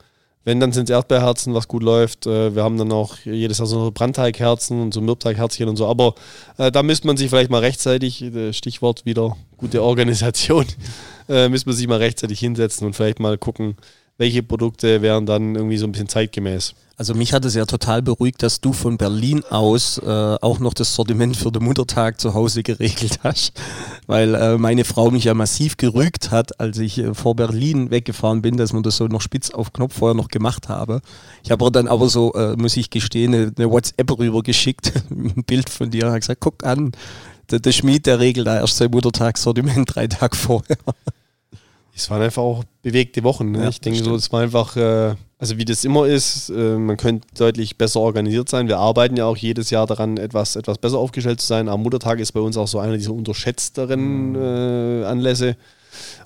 wenn, 0.44 0.60
dann 0.60 0.72
sind 0.72 0.90
es 0.90 0.94
Erdbeerherzen, 0.94 1.54
was 1.54 1.68
gut 1.68 1.82
läuft. 1.82 2.26
Äh, 2.26 2.54
wir 2.54 2.62
haben 2.62 2.76
dann 2.76 2.92
auch 2.92 3.16
jedes 3.24 3.58
Jahr 3.58 3.66
so 3.66 3.90
Brandteigherzen 3.90 4.80
und 4.80 4.92
so 4.92 5.00
Mürbteigherzchen 5.00 5.68
und 5.68 5.76
so. 5.76 5.86
Aber 5.86 6.14
äh, 6.58 6.70
da 6.70 6.82
müsste 6.82 7.06
man 7.06 7.16
sich 7.16 7.30
vielleicht 7.30 7.50
mal 7.50 7.60
rechtzeitig, 7.60 8.22
äh, 8.22 8.52
Stichwort 8.52 9.06
wieder 9.06 9.36
gute 9.56 9.82
Organisation, 9.82 10.66
äh, 11.28 11.48
müsste 11.48 11.70
man 11.70 11.76
sich 11.76 11.88
mal 11.88 11.98
rechtzeitig 11.98 12.38
hinsetzen 12.38 12.86
und 12.86 12.94
vielleicht 12.94 13.20
mal 13.20 13.38
gucken, 13.38 13.76
welche 14.16 14.42
Produkte 14.42 15.02
wären 15.02 15.26
dann 15.26 15.54
irgendwie 15.54 15.76
so 15.76 15.86
ein 15.86 15.92
bisschen 15.92 16.08
zeitgemäß. 16.08 16.74
Also 16.96 17.14
mich 17.14 17.32
hat 17.32 17.44
es 17.44 17.54
ja 17.54 17.64
total 17.66 18.02
beruhigt, 18.02 18.44
dass 18.44 18.60
du 18.60 18.72
von 18.72 18.96
Berlin 18.98 19.42
aus 19.50 19.98
äh, 19.98 20.06
auch 20.06 20.60
noch 20.60 20.74
das 20.74 20.94
Sortiment 20.94 21.36
für 21.36 21.50
den 21.50 21.64
Muttertag 21.64 22.20
zu 22.20 22.34
Hause 22.34 22.62
geregelt 22.62 23.18
hast, 23.24 23.60
weil 24.06 24.36
äh, 24.36 24.58
meine 24.58 24.84
Frau 24.84 25.10
mich 25.10 25.24
ja 25.24 25.34
massiv 25.34 25.76
gerügt 25.76 26.30
hat, 26.30 26.60
als 26.60 26.78
ich 26.78 26.98
äh, 26.98 27.12
vor 27.12 27.34
Berlin 27.34 27.90
weggefahren 27.90 28.42
bin, 28.42 28.56
dass 28.56 28.72
man 28.72 28.84
das 28.84 28.96
so 28.96 29.08
noch 29.08 29.22
spitz 29.22 29.50
auf 29.50 29.72
Knopf 29.72 29.98
vorher 29.98 30.14
noch 30.14 30.28
gemacht 30.28 30.68
habe. 30.68 31.00
Ich 31.42 31.50
habe 31.50 31.68
dann 31.72 31.88
aber 31.88 32.08
so, 32.08 32.32
äh, 32.34 32.54
muss 32.54 32.76
ich 32.76 32.90
gestehen, 32.90 33.34
eine, 33.34 33.52
eine 33.56 33.68
WhatsApp 33.68 34.16
rübergeschickt, 34.16 34.92
ein 35.10 35.42
Bild 35.44 35.68
von 35.70 35.90
dir, 35.90 36.06
und 36.06 36.20
gesagt, 36.20 36.40
guck 36.40 36.62
an, 36.64 36.92
der, 37.50 37.58
der 37.58 37.72
Schmied, 37.72 38.06
der 38.06 38.20
regelt 38.20 38.46
da 38.46 38.60
erst 38.60 38.76
sein 38.76 38.92
Muttertagssortiment 38.92 39.88
drei 39.94 40.06
Tage 40.06 40.36
vorher. 40.36 40.78
Es 41.96 42.10
waren 42.10 42.22
einfach 42.22 42.42
auch 42.42 42.64
bewegte 42.82 43.22
Wochen. 43.22 43.52
Ne? 43.52 43.62
Ja, 43.62 43.68
ich 43.68 43.80
denke 43.80 44.02
so, 44.02 44.16
es 44.16 44.32
war 44.32 44.40
einfach, 44.40 44.76
äh, 44.76 45.14
also 45.38 45.58
wie 45.58 45.64
das 45.64 45.84
immer 45.84 46.06
ist, 46.06 46.48
äh, 46.48 46.76
man 46.76 46.96
könnte 46.96 47.28
deutlich 47.38 47.78
besser 47.78 48.00
organisiert 48.00 48.48
sein. 48.48 48.66
Wir 48.66 48.78
arbeiten 48.78 49.16
ja 49.16 49.26
auch 49.26 49.36
jedes 49.36 49.70
Jahr 49.70 49.86
daran, 49.86 50.16
etwas, 50.16 50.56
etwas 50.56 50.78
besser 50.78 50.98
aufgestellt 50.98 51.40
zu 51.40 51.46
sein. 51.46 51.68
Am 51.68 51.82
Muttertag 51.82 52.18
ist 52.18 52.32
bei 52.32 52.40
uns 52.40 52.56
auch 52.56 52.66
so 52.66 52.80
einer 52.80 52.96
dieser 52.96 53.12
unterschätzteren 53.12 54.30
mhm. 54.30 54.36
äh, 54.36 55.04
Anlässe. 55.04 55.56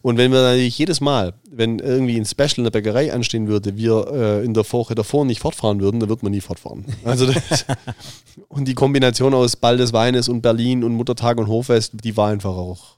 Und 0.00 0.16
wenn 0.16 0.32
wir 0.32 0.40
natürlich 0.40 0.78
jedes 0.78 1.02
Mal, 1.02 1.34
wenn 1.50 1.78
irgendwie 1.80 2.16
ein 2.16 2.24
Special 2.24 2.58
in 2.58 2.64
der 2.64 2.70
Bäckerei 2.70 3.12
anstehen 3.12 3.48
würde, 3.48 3.76
wir 3.76 4.06
äh, 4.10 4.44
in 4.44 4.54
der 4.54 4.64
Woche 4.72 4.94
davor 4.94 5.26
nicht 5.26 5.40
fortfahren 5.40 5.80
würden, 5.80 6.00
dann 6.00 6.08
wird 6.08 6.22
man 6.22 6.32
nie 6.32 6.40
fortfahren. 6.40 6.86
Also 7.04 7.26
das, 7.26 7.66
und 8.48 8.66
die 8.66 8.74
Kombination 8.74 9.34
aus 9.34 9.56
Ball 9.56 9.76
des 9.76 9.92
Weines 9.92 10.30
und 10.30 10.40
Berlin 10.40 10.84
und 10.84 10.94
Muttertag 10.94 11.38
und 11.38 11.48
Hochfest, 11.48 11.92
die 12.02 12.16
war 12.16 12.30
einfach 12.30 12.56
auch 12.56 12.96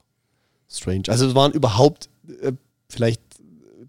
strange. 0.69 1.03
Also 1.07 1.27
es 1.27 1.35
waren 1.35 1.51
überhaupt 1.51 2.09
äh, 2.41 2.53
vielleicht 2.89 3.21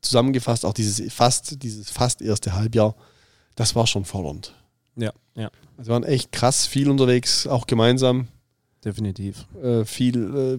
zusammengefasst, 0.00 0.64
auch 0.64 0.74
dieses 0.74 1.12
fast, 1.12 1.62
dieses 1.62 1.90
fast 1.90 2.22
erste 2.22 2.54
Halbjahr, 2.54 2.94
das 3.54 3.74
war 3.74 3.86
schon 3.86 4.04
fordernd. 4.04 4.54
Ja, 4.96 5.12
ja. 5.34 5.50
Also 5.76 5.90
wir 5.90 5.94
waren 5.94 6.04
echt 6.04 6.32
krass 6.32 6.66
viel 6.66 6.90
unterwegs, 6.90 7.46
auch 7.46 7.66
gemeinsam. 7.66 8.28
Definitiv. 8.84 9.46
Äh, 9.62 9.84
viel 9.84 10.36
äh, 10.36 10.58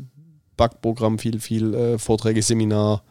Backprogramm, 0.56 1.20
viel, 1.20 1.39
viel 1.39 1.74
äh, 1.74 2.00
Vorträge, 2.00 2.42
Seminar. 2.42 3.03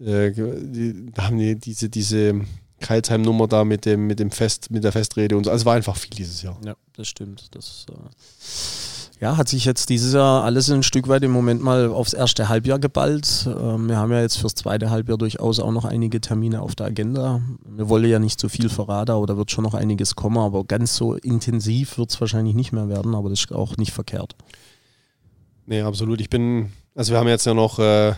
Äh, 0.00 0.32
die, 0.32 1.10
da 1.12 1.24
haben 1.24 1.38
die 1.38 1.56
diese, 1.56 1.88
diese 1.88 2.40
Kreilsheim-Nummer 2.80 3.46
da 3.46 3.64
mit 3.64 3.84
dem, 3.84 4.06
mit 4.06 4.20
dem 4.20 4.30
Fest, 4.30 4.70
mit 4.70 4.84
der 4.84 4.92
Festrede 4.92 5.36
und 5.36 5.44
so. 5.44 5.50
Also 5.50 5.62
es 5.62 5.66
war 5.66 5.74
einfach 5.74 5.96
viel 5.96 6.14
dieses 6.14 6.42
Jahr. 6.42 6.58
Ja, 6.64 6.76
das 6.94 7.08
stimmt. 7.08 7.54
Das 7.54 7.86
äh, 7.90 7.94
ja, 9.20 9.36
hat 9.36 9.48
sich 9.48 9.64
jetzt 9.64 9.88
dieses 9.88 10.14
Jahr 10.14 10.44
alles 10.44 10.70
ein 10.70 10.82
Stück 10.82 11.08
weit 11.08 11.24
im 11.24 11.32
Moment 11.32 11.62
mal 11.62 11.88
aufs 11.88 12.12
erste 12.12 12.48
Halbjahr 12.48 12.78
geballt. 12.78 13.48
Ähm, 13.48 13.88
wir 13.88 13.96
haben 13.96 14.12
ja 14.12 14.20
jetzt 14.20 14.38
fürs 14.38 14.54
zweite 14.54 14.90
Halbjahr 14.90 15.18
durchaus 15.18 15.58
auch 15.58 15.72
noch 15.72 15.84
einige 15.84 16.20
Termine 16.20 16.62
auf 16.62 16.76
der 16.76 16.86
Agenda. 16.86 17.40
Wir 17.66 17.88
wollen 17.88 18.08
ja 18.08 18.20
nicht 18.20 18.40
so 18.40 18.48
viel 18.48 18.68
verraten, 18.68 19.10
aber 19.10 19.26
da 19.26 19.36
wird 19.36 19.50
schon 19.50 19.64
noch 19.64 19.74
einiges 19.74 20.14
kommen, 20.14 20.38
aber 20.38 20.64
ganz 20.64 20.94
so 20.94 21.14
intensiv 21.14 21.98
wird 21.98 22.10
es 22.10 22.20
wahrscheinlich 22.20 22.54
nicht 22.54 22.72
mehr 22.72 22.88
werden, 22.88 23.14
aber 23.14 23.28
das 23.28 23.40
ist 23.40 23.52
auch 23.52 23.76
nicht 23.76 23.92
verkehrt. 23.92 24.36
Nee, 25.66 25.82
absolut. 25.82 26.20
Ich 26.20 26.30
bin, 26.30 26.70
also 26.94 27.12
wir 27.12 27.18
haben 27.18 27.28
jetzt 27.28 27.44
ja 27.44 27.54
noch, 27.54 27.80
äh, 27.80 28.14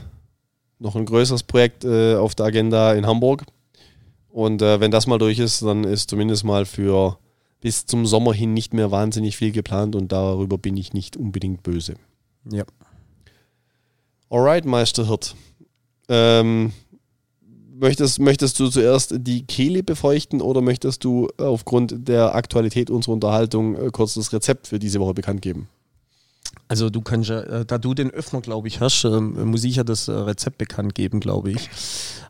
noch 0.79 0.97
ein 0.97 1.07
größeres 1.07 1.45
Projekt 1.45 1.85
äh, 1.85 2.17
auf 2.17 2.35
der 2.35 2.47
Agenda 2.47 2.93
in 2.93 3.07
Hamburg. 3.07 3.45
Und 4.29 4.63
äh, 4.63 4.81
wenn 4.81 4.91
das 4.91 5.07
mal 5.07 5.19
durch 5.19 5.39
ist, 5.39 5.63
dann 5.63 5.85
ist 5.85 6.11
zumindest 6.11 6.45
mal 6.45 6.65
für 6.67 7.19
bis 7.61 7.87
zum 7.87 8.07
Sommer 8.07 8.33
hin 8.33 8.55
nicht 8.55 8.75
mehr 8.75 8.91
wahnsinnig 8.91 9.37
viel 9.37 9.53
geplant 9.53 9.95
und 9.95 10.13
darüber 10.13 10.59
bin 10.59 10.77
ich 10.77 10.93
nicht 10.93 11.17
unbedingt 11.17 11.63
böse. 11.63 11.95
Ja. 12.51 12.65
Alright, 14.31 14.65
Meister 14.65 15.09
Hirt. 15.09 15.35
Ähm, 16.09 16.73
möchtest, 17.73 18.19
möchtest 18.21 18.59
du 18.61 18.69
zuerst 18.69 19.15
die 19.17 19.45
Kehle 19.45 19.83
befeuchten 19.83 20.41
oder 20.41 20.61
möchtest 20.61 21.05
du 21.05 21.29
aufgrund 21.39 22.09
der 22.09 22.35
Aktualität 22.35 22.91
unserer 22.91 23.15
Unterhaltung 23.15 23.75
äh, 23.75 23.91
kurz 23.91 24.15
das 24.15 24.33
Rezept 24.33 24.69
für 24.69 24.79
diese 24.79 25.01
Woche 25.01 25.15
bekannt 25.15 25.43
geben? 25.43 25.69
Also 26.71 26.89
du 26.89 27.01
kannst 27.01 27.29
ja, 27.29 27.41
äh, 27.41 27.65
da 27.67 27.79
du 27.79 27.95
den 27.95 28.13
Öffner, 28.13 28.41
glaube 28.41 28.69
ich, 28.69 28.79
hast, 28.79 29.03
äh, 29.03 29.21
muss 29.21 29.65
ich 29.65 29.75
ja 29.75 29.83
das 29.83 30.07
äh, 30.07 30.13
Rezept 30.13 30.57
bekannt 30.57 30.95
geben, 30.95 31.19
glaube 31.19 31.51
ich. 31.51 31.69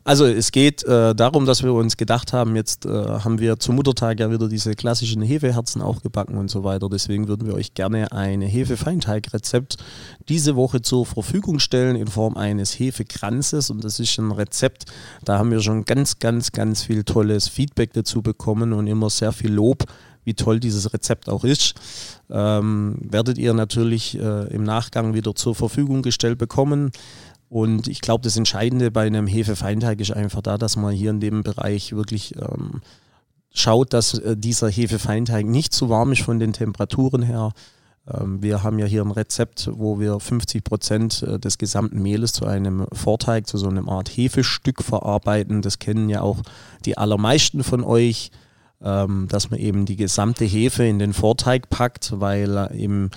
Also 0.03 0.25
es 0.25 0.51
geht 0.51 0.83
äh, 0.83 1.13
darum, 1.13 1.45
dass 1.45 1.61
wir 1.61 1.71
uns 1.73 1.95
gedacht 1.95 2.33
haben, 2.33 2.55
jetzt 2.55 2.85
haben 2.85 3.37
wir 3.37 3.59
zum 3.59 3.75
Muttertag 3.75 4.19
ja 4.19 4.31
wieder 4.31 4.49
diese 4.49 4.73
klassischen 4.73 5.21
Hefeherzen 5.21 5.83
auch 5.83 6.01
gebacken 6.01 6.37
und 6.37 6.49
so 6.49 6.63
weiter. 6.63 6.89
Deswegen 6.89 7.27
würden 7.27 7.45
wir 7.45 7.53
euch 7.53 7.75
gerne 7.75 8.11
ein 8.11 8.41
Hefe-Feinteig-Rezept 8.41 9.77
diese 10.27 10.55
Woche 10.55 10.81
zur 10.81 11.05
Verfügung 11.05 11.59
stellen 11.59 11.95
in 11.95 12.07
Form 12.07 12.35
eines 12.35 12.79
Hefekranzes. 12.79 13.69
Und 13.69 13.83
das 13.83 13.99
ist 13.99 14.17
ein 14.17 14.31
Rezept, 14.31 14.85
da 15.23 15.37
haben 15.37 15.51
wir 15.51 15.59
schon 15.59 15.85
ganz, 15.85 16.17
ganz, 16.17 16.51
ganz 16.51 16.81
viel 16.81 17.03
tolles 17.03 17.47
Feedback 17.47 17.93
dazu 17.93 18.23
bekommen 18.23 18.73
und 18.73 18.87
immer 18.87 19.11
sehr 19.11 19.33
viel 19.33 19.51
Lob 19.51 19.85
wie 20.23 20.33
toll 20.33 20.59
dieses 20.59 20.93
Rezept 20.93 21.29
auch 21.29 21.43
ist, 21.43 21.75
ähm, 22.29 22.97
werdet 23.01 23.37
ihr 23.37 23.53
natürlich 23.53 24.17
äh, 24.17 24.47
im 24.53 24.63
Nachgang 24.63 25.13
wieder 25.13 25.35
zur 25.35 25.55
Verfügung 25.55 26.01
gestellt 26.01 26.37
bekommen. 26.37 26.91
Und 27.49 27.87
ich 27.87 28.01
glaube, 28.01 28.23
das 28.23 28.37
Entscheidende 28.37 28.91
bei 28.91 29.05
einem 29.05 29.27
Hefefeinteig 29.27 29.99
ist 29.99 30.11
einfach 30.11 30.41
da, 30.41 30.57
dass 30.57 30.77
man 30.77 30.93
hier 30.93 31.09
in 31.09 31.19
dem 31.19 31.43
Bereich 31.43 31.93
wirklich 31.93 32.35
ähm, 32.37 32.81
schaut, 33.53 33.93
dass 33.93 34.13
äh, 34.13 34.37
dieser 34.37 34.69
Hefefeinteig 34.69 35.45
nicht 35.45 35.73
zu 35.73 35.89
warm 35.89 36.13
ist 36.13 36.21
von 36.21 36.39
den 36.39 36.53
Temperaturen 36.53 37.23
her. 37.23 37.51
Ähm, 38.07 38.41
wir 38.41 38.63
haben 38.63 38.79
ja 38.79 38.85
hier 38.85 39.03
ein 39.03 39.11
Rezept, 39.11 39.69
wo 39.73 39.99
wir 39.99 40.19
50 40.19 40.63
Prozent 40.63 41.23
äh, 41.23 41.39
des 41.39 41.57
gesamten 41.57 42.01
Mehles 42.01 42.31
zu 42.31 42.45
einem 42.45 42.87
Vorteig, 42.93 43.47
zu 43.47 43.57
so 43.57 43.67
einem 43.67 43.89
Art 43.89 44.09
Hefestück 44.09 44.81
verarbeiten. 44.81 45.61
Das 45.61 45.79
kennen 45.79 46.09
ja 46.09 46.21
auch 46.21 46.37
die 46.85 46.97
allermeisten 46.97 47.63
von 47.63 47.83
euch 47.83 48.31
ähm, 48.83 49.27
dass 49.29 49.49
man 49.49 49.59
eben 49.59 49.85
die 49.85 49.95
gesamte 49.95 50.45
Hefe 50.45 50.83
in 50.83 50.99
den 50.99 51.13
Vorteig 51.13 51.69
packt, 51.69 52.19
weil 52.19 52.69
eben 52.73 53.11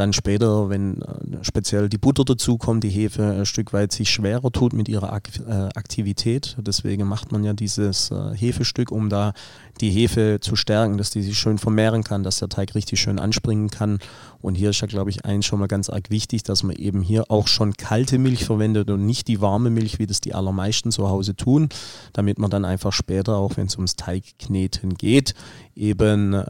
dann 0.00 0.12
später, 0.12 0.70
wenn 0.70 1.02
äh, 1.02 1.42
speziell 1.42 1.88
die 1.88 1.98
Butter 1.98 2.24
dazukommt, 2.24 2.82
die 2.84 2.88
Hefe 2.88 3.22
ein 3.22 3.46
Stück 3.46 3.72
weit 3.72 3.92
sich 3.92 4.10
schwerer 4.10 4.50
tut 4.50 4.72
mit 4.72 4.88
ihrer 4.88 5.12
äh, 5.12 5.52
Aktivität. 5.74 6.56
Deswegen 6.58 7.06
macht 7.06 7.32
man 7.32 7.44
ja 7.44 7.52
dieses 7.52 8.10
äh, 8.10 8.34
Hefestück, 8.34 8.90
um 8.90 9.10
da 9.10 9.34
die 9.80 9.90
Hefe 9.90 10.38
zu 10.40 10.56
stärken, 10.56 10.98
dass 10.98 11.10
die 11.10 11.22
sich 11.22 11.38
schön 11.38 11.58
vermehren 11.58 12.04
kann, 12.04 12.22
dass 12.22 12.38
der 12.38 12.48
Teig 12.48 12.74
richtig 12.74 13.00
schön 13.00 13.18
anspringen 13.18 13.70
kann. 13.70 13.98
Und 14.42 14.54
hier 14.54 14.70
ist 14.70 14.80
ja, 14.80 14.86
glaube 14.86 15.10
ich, 15.10 15.24
eins 15.24 15.46
schon 15.46 15.58
mal 15.58 15.68
ganz 15.68 15.90
arg 15.90 16.10
wichtig, 16.10 16.42
dass 16.42 16.62
man 16.62 16.76
eben 16.76 17.02
hier 17.02 17.30
auch 17.30 17.46
schon 17.46 17.74
kalte 17.74 18.18
Milch 18.18 18.44
verwendet 18.44 18.90
und 18.90 19.04
nicht 19.04 19.28
die 19.28 19.40
warme 19.40 19.70
Milch, 19.70 19.98
wie 19.98 20.06
das 20.06 20.20
die 20.20 20.34
allermeisten 20.34 20.92
zu 20.92 21.08
Hause 21.08 21.36
tun, 21.36 21.68
damit 22.12 22.38
man 22.38 22.50
dann 22.50 22.64
einfach 22.64 22.92
später, 22.92 23.36
auch 23.36 23.56
wenn 23.56 23.66
es 23.66 23.76
ums 23.76 23.96
Teigkneten 23.96 24.94
geht, 24.94 25.34
eben 25.74 26.34
äh, 26.34 26.44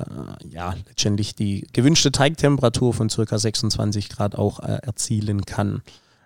ja 0.51 0.75
letztendlich 0.87 1.35
die 1.35 1.67
gewünschte 1.73 2.13
Teigtemperatur 2.13 2.95
von 2.95 3.09
ca. 3.09 3.39
26 3.39 4.09
Grad 4.09 4.37
auch 4.37 4.61
äh, 4.61 4.79
erzielen 4.83 5.45
kann. 5.45 5.83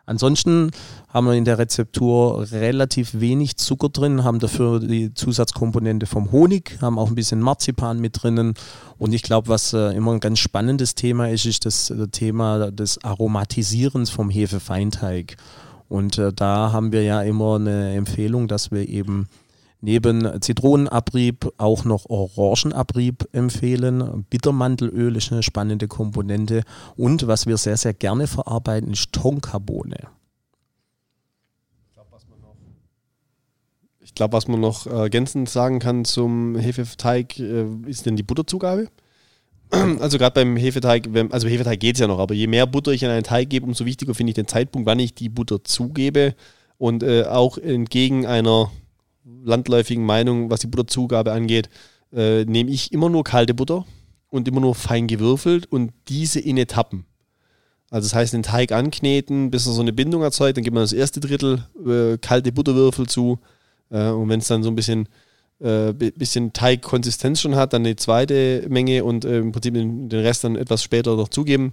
Ansonsten 0.06 0.70
haben 1.08 1.26
wir 1.26 1.34
in 1.34 1.44
der 1.44 1.58
Rezeptur 1.58 2.50
relativ 2.52 3.20
wenig 3.20 3.56
Zucker 3.56 3.88
drin, 3.88 4.22
haben 4.24 4.38
dafür 4.38 4.80
die 4.80 5.14
Zusatzkomponente 5.14 6.06
vom 6.06 6.30
Honig, 6.30 6.78
haben 6.82 6.98
auch 6.98 7.08
ein 7.08 7.14
bisschen 7.14 7.40
Marzipan 7.40 8.00
mit 8.00 8.22
drinnen. 8.22 8.54
Und 8.98 9.14
ich 9.14 9.22
glaube, 9.22 9.48
was 9.48 9.72
äh, 9.72 9.96
immer 9.96 10.12
ein 10.12 10.20
ganz 10.20 10.40
spannendes 10.40 10.94
Thema 10.94 11.30
ist, 11.30 11.46
ist 11.46 11.64
das 11.64 11.90
äh, 11.90 12.08
Thema 12.08 12.70
des 12.70 13.02
Aromatisierens 13.02 14.10
vom 14.10 14.28
Hefefeinteig. 14.28 15.36
Und 15.88 16.18
äh, 16.18 16.32
da 16.32 16.72
haben 16.72 16.92
wir 16.92 17.02
ja 17.02 17.22
immer 17.22 17.56
eine 17.56 17.94
Empfehlung, 17.94 18.48
dass 18.48 18.70
wir 18.70 18.88
eben 18.88 19.28
neben 19.84 20.40
Zitronenabrieb 20.40 21.52
auch 21.58 21.84
noch 21.84 22.08
Orangenabrieb 22.08 23.28
empfehlen. 23.32 24.24
Bittermandelöl 24.30 25.16
ist 25.16 25.30
eine 25.30 25.42
spannende 25.42 25.88
Komponente. 25.88 26.62
Und 26.96 27.26
was 27.26 27.46
wir 27.46 27.58
sehr, 27.58 27.76
sehr 27.76 27.94
gerne 27.94 28.26
verarbeiten, 28.26 28.92
ist 28.92 29.12
Tonkabone. 29.12 30.08
Ich 34.00 34.14
glaube, 34.14 34.32
was 34.32 34.48
man 34.48 34.60
noch 34.60 34.86
ergänzend 34.86 35.48
sagen 35.48 35.80
kann 35.80 36.04
zum 36.04 36.56
Hefeteig, 36.56 37.38
äh, 37.38 37.66
ist 37.86 38.06
denn 38.06 38.16
die 38.16 38.22
Butterzugabe. 38.22 38.88
Also 39.98 40.18
gerade 40.18 40.34
beim 40.34 40.56
Hefeteig, 40.56 41.08
also 41.30 41.48
Hefeteig 41.48 41.80
geht 41.80 41.96
es 41.96 42.00
ja 42.00 42.06
noch, 42.06 42.20
aber 42.20 42.32
je 42.32 42.46
mehr 42.46 42.66
Butter 42.66 42.92
ich 42.92 43.02
in 43.02 43.10
einen 43.10 43.24
Teig 43.24 43.50
gebe, 43.50 43.66
umso 43.66 43.84
wichtiger 43.84 44.14
finde 44.14 44.30
ich 44.30 44.34
den 44.34 44.46
Zeitpunkt, 44.46 44.86
wann 44.86 45.00
ich 45.00 45.14
die 45.14 45.28
Butter 45.28 45.64
zugebe. 45.64 46.36
Und 46.78 47.02
äh, 47.02 47.24
auch 47.24 47.58
entgegen 47.58 48.26
einer 48.26 48.70
landläufigen 49.24 50.04
Meinung, 50.04 50.50
was 50.50 50.60
die 50.60 50.66
Butterzugabe 50.66 51.32
angeht, 51.32 51.68
äh, 52.12 52.44
nehme 52.44 52.70
ich 52.70 52.92
immer 52.92 53.08
nur 53.08 53.24
kalte 53.24 53.54
Butter 53.54 53.84
und 54.30 54.48
immer 54.48 54.60
nur 54.60 54.74
fein 54.74 55.06
gewürfelt 55.06 55.70
und 55.70 55.92
diese 56.08 56.40
in 56.40 56.56
Etappen. 56.56 57.04
Also 57.90 58.06
das 58.06 58.14
heißt, 58.14 58.32
den 58.32 58.42
Teig 58.42 58.72
ankneten, 58.72 59.50
bis 59.50 59.66
er 59.66 59.72
so 59.72 59.80
eine 59.80 59.92
Bindung 59.92 60.22
erzeugt, 60.22 60.56
dann 60.56 60.64
gibt 60.64 60.74
man 60.74 60.82
das 60.82 60.92
erste 60.92 61.20
Drittel 61.20 61.64
äh, 61.86 62.18
kalte 62.18 62.52
Butterwürfel 62.52 63.06
zu 63.06 63.38
äh, 63.90 64.08
und 64.08 64.28
wenn 64.28 64.40
es 64.40 64.48
dann 64.48 64.62
so 64.62 64.70
ein 64.70 64.76
bisschen 64.76 65.08
äh, 65.60 65.92
bisschen 65.92 66.52
Teigkonsistenz 66.52 67.40
schon 67.40 67.56
hat, 67.56 67.72
dann 67.72 67.84
die 67.84 67.96
zweite 67.96 68.66
Menge 68.68 69.04
und 69.04 69.24
äh, 69.24 69.38
im 69.38 69.52
Prinzip 69.52 69.74
den, 69.74 70.08
den, 70.08 70.20
Rest 70.20 70.44
dann 70.44 70.56
etwas 70.56 70.82
später 70.82 71.16
noch 71.16 71.28
zugeben. 71.28 71.72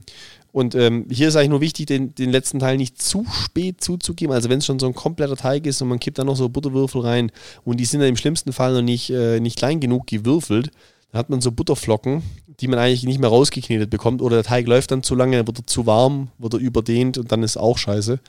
Und 0.51 0.75
ähm, 0.75 1.05
hier 1.09 1.29
ist 1.29 1.35
eigentlich 1.35 1.49
nur 1.49 1.61
wichtig, 1.61 1.85
den, 1.85 2.13
den 2.13 2.29
letzten 2.29 2.59
Teil 2.59 2.77
nicht 2.77 3.01
zu 3.01 3.25
spät 3.31 3.81
zuzugeben. 3.81 4.33
Also 4.33 4.49
wenn 4.49 4.59
es 4.59 4.65
schon 4.65 4.79
so 4.79 4.87
ein 4.87 4.93
kompletter 4.93 5.37
Teig 5.37 5.65
ist 5.65 5.81
und 5.81 5.87
man 5.87 5.99
kippt 5.99 6.19
dann 6.19 6.27
noch 6.27 6.35
so 6.35 6.49
Butterwürfel 6.49 7.01
rein 7.01 7.31
und 7.63 7.79
die 7.79 7.85
sind 7.85 8.01
dann 8.01 8.09
im 8.09 8.17
schlimmsten 8.17 8.51
Fall 8.51 8.73
noch 8.73 8.81
nicht, 8.81 9.09
äh, 9.09 9.39
nicht 9.39 9.57
klein 9.57 9.79
genug 9.79 10.07
gewürfelt, 10.07 10.71
dann 11.11 11.19
hat 11.19 11.29
man 11.29 11.39
so 11.39 11.51
Butterflocken, 11.51 12.21
die 12.59 12.67
man 12.67 12.79
eigentlich 12.79 13.03
nicht 13.03 13.19
mehr 13.19 13.29
rausgeknetet 13.29 13.89
bekommt 13.89 14.21
oder 14.21 14.37
der 14.37 14.43
Teig 14.43 14.67
läuft 14.67 14.91
dann 14.91 15.03
zu 15.03 15.15
lange, 15.15 15.47
wird 15.47 15.59
er 15.59 15.67
zu 15.67 15.85
warm, 15.85 16.29
wird 16.37 16.53
er 16.53 16.59
überdehnt 16.59 17.17
und 17.17 17.31
dann 17.31 17.43
ist 17.43 17.55
auch 17.55 17.77
scheiße. 17.77 18.19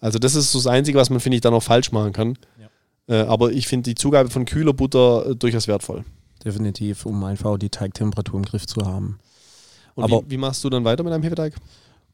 Also 0.00 0.18
das 0.18 0.36
ist 0.36 0.52
so 0.52 0.58
das 0.58 0.66
Einzige, 0.68 0.98
was 0.98 1.10
man, 1.10 1.18
finde 1.18 1.36
ich, 1.36 1.40
dann 1.40 1.52
noch 1.52 1.62
falsch 1.62 1.90
machen 1.90 2.12
kann. 2.12 2.38
Ja. 3.08 3.22
Äh, 3.22 3.26
aber 3.26 3.52
ich 3.52 3.66
finde 3.66 3.90
die 3.90 3.94
Zugabe 3.96 4.30
von 4.30 4.44
kühler 4.44 4.72
Butter 4.72 5.30
äh, 5.30 5.36
durchaus 5.36 5.66
wertvoll. 5.66 6.04
Definitiv, 6.44 7.06
um 7.06 7.24
einfach 7.24 7.58
die 7.58 7.70
Teigtemperatur 7.70 8.38
im 8.38 8.44
Griff 8.44 8.66
zu 8.66 8.82
haben. 8.82 9.18
Und 9.94 10.04
Aber 10.04 10.22
wie, 10.22 10.30
wie, 10.32 10.36
machst 10.36 10.64
du 10.64 10.70
dann 10.70 10.84
weiter 10.84 11.02
mit 11.02 11.12
deinem 11.12 11.22
Hefeteig? 11.22 11.54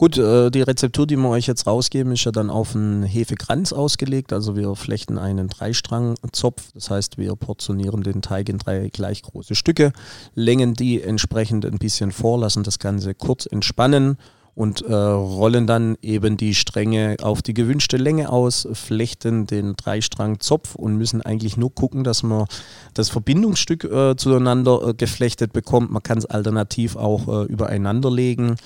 Gut, 0.00 0.16
äh, 0.16 0.50
die 0.50 0.62
Rezeptur, 0.62 1.06
die 1.06 1.16
wir 1.16 1.28
euch 1.28 1.46
jetzt 1.46 1.66
rausgeben, 1.66 2.12
ist 2.12 2.24
ja 2.24 2.32
dann 2.32 2.48
auf 2.48 2.74
einen 2.74 3.02
Hefekranz 3.02 3.74
ausgelegt. 3.74 4.32
Also 4.32 4.56
wir 4.56 4.74
flechten 4.74 5.18
einen 5.18 5.48
Dreistrangzopf. 5.48 6.72
Das 6.72 6.88
heißt, 6.88 7.18
wir 7.18 7.36
portionieren 7.36 8.02
den 8.02 8.22
Teig 8.22 8.48
in 8.48 8.56
drei 8.56 8.88
gleich 8.88 9.20
große 9.20 9.54
Stücke, 9.54 9.92
längen 10.34 10.72
die 10.72 11.02
entsprechend 11.02 11.66
ein 11.66 11.78
bisschen 11.78 12.12
vor, 12.12 12.38
lassen 12.38 12.62
das 12.62 12.78
Ganze 12.78 13.14
kurz 13.14 13.44
entspannen 13.44 14.16
und 14.54 14.82
äh, 14.82 14.94
rollen 14.94 15.66
dann 15.66 15.96
eben 16.02 16.36
die 16.36 16.54
Stränge 16.54 17.16
auf 17.22 17.42
die 17.42 17.54
gewünschte 17.54 17.96
Länge 17.96 18.30
aus, 18.30 18.68
flechten 18.72 19.46
den 19.46 19.74
Dreistrangzopf 19.76 20.74
und 20.74 20.96
müssen 20.96 21.22
eigentlich 21.22 21.56
nur 21.56 21.74
gucken, 21.74 22.04
dass 22.04 22.22
man 22.22 22.46
das 22.94 23.08
Verbindungsstück 23.08 23.84
äh, 23.84 24.16
zueinander 24.16 24.88
äh, 24.88 24.94
geflechtet 24.94 25.52
bekommt. 25.52 25.90
Man 25.90 26.02
kann 26.02 26.18
es 26.18 26.26
alternativ 26.26 26.96
auch 26.96 27.28
äh, 27.28 27.46
übereinander 27.46 28.10
legen. 28.10 28.56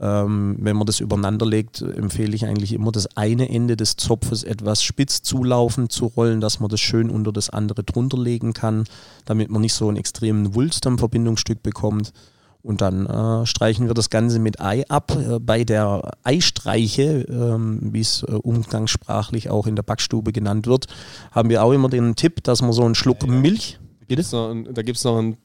Ähm, 0.00 0.56
wenn 0.60 0.76
man 0.76 0.86
das 0.86 1.00
übereinander 1.00 1.44
legt, 1.44 1.82
empfehle 1.82 2.34
ich 2.34 2.46
eigentlich 2.46 2.72
immer 2.72 2.92
das 2.92 3.16
eine 3.16 3.48
Ende 3.48 3.76
des 3.76 3.96
Zopfes 3.96 4.44
etwas 4.44 4.82
spitz 4.82 5.22
zulaufen 5.22 5.90
zu 5.90 6.06
rollen, 6.06 6.40
dass 6.40 6.60
man 6.60 6.68
das 6.68 6.80
schön 6.80 7.10
unter 7.10 7.32
das 7.32 7.50
andere 7.50 7.82
drunter 7.82 8.16
legen 8.16 8.52
kann, 8.52 8.84
damit 9.24 9.50
man 9.50 9.60
nicht 9.60 9.74
so 9.74 9.88
einen 9.88 9.96
extremen 9.96 10.54
Wulst 10.54 10.86
am 10.86 10.98
Verbindungsstück 10.98 11.64
bekommt. 11.64 12.12
Und 12.62 12.80
dann 12.80 13.06
äh, 13.06 13.46
streichen 13.46 13.86
wir 13.86 13.94
das 13.94 14.10
Ganze 14.10 14.38
mit 14.40 14.60
Ei 14.60 14.84
ab. 14.88 15.12
Äh, 15.16 15.38
bei 15.38 15.64
der 15.64 16.12
Eistreiche, 16.24 17.26
ähm, 17.28 17.78
wie 17.92 18.00
es 18.00 18.24
äh, 18.24 18.32
umgangssprachlich 18.32 19.48
auch 19.48 19.66
in 19.66 19.76
der 19.76 19.84
Backstube 19.84 20.32
genannt 20.32 20.66
wird, 20.66 20.86
haben 21.30 21.50
wir 21.50 21.62
auch 21.62 21.72
immer 21.72 21.88
den 21.88 22.16
Tipp, 22.16 22.42
dass 22.42 22.60
man 22.60 22.72
so 22.72 22.84
einen 22.84 22.94
Schluck 22.94 23.22
ja, 23.22 23.32
ja. 23.32 23.40
Milch. 23.40 23.78
Bitte? 24.06 24.24
Da 24.72 24.82
gibt 24.82 24.98
es 24.98 25.04
noch 25.04 25.18
ein 25.18 25.36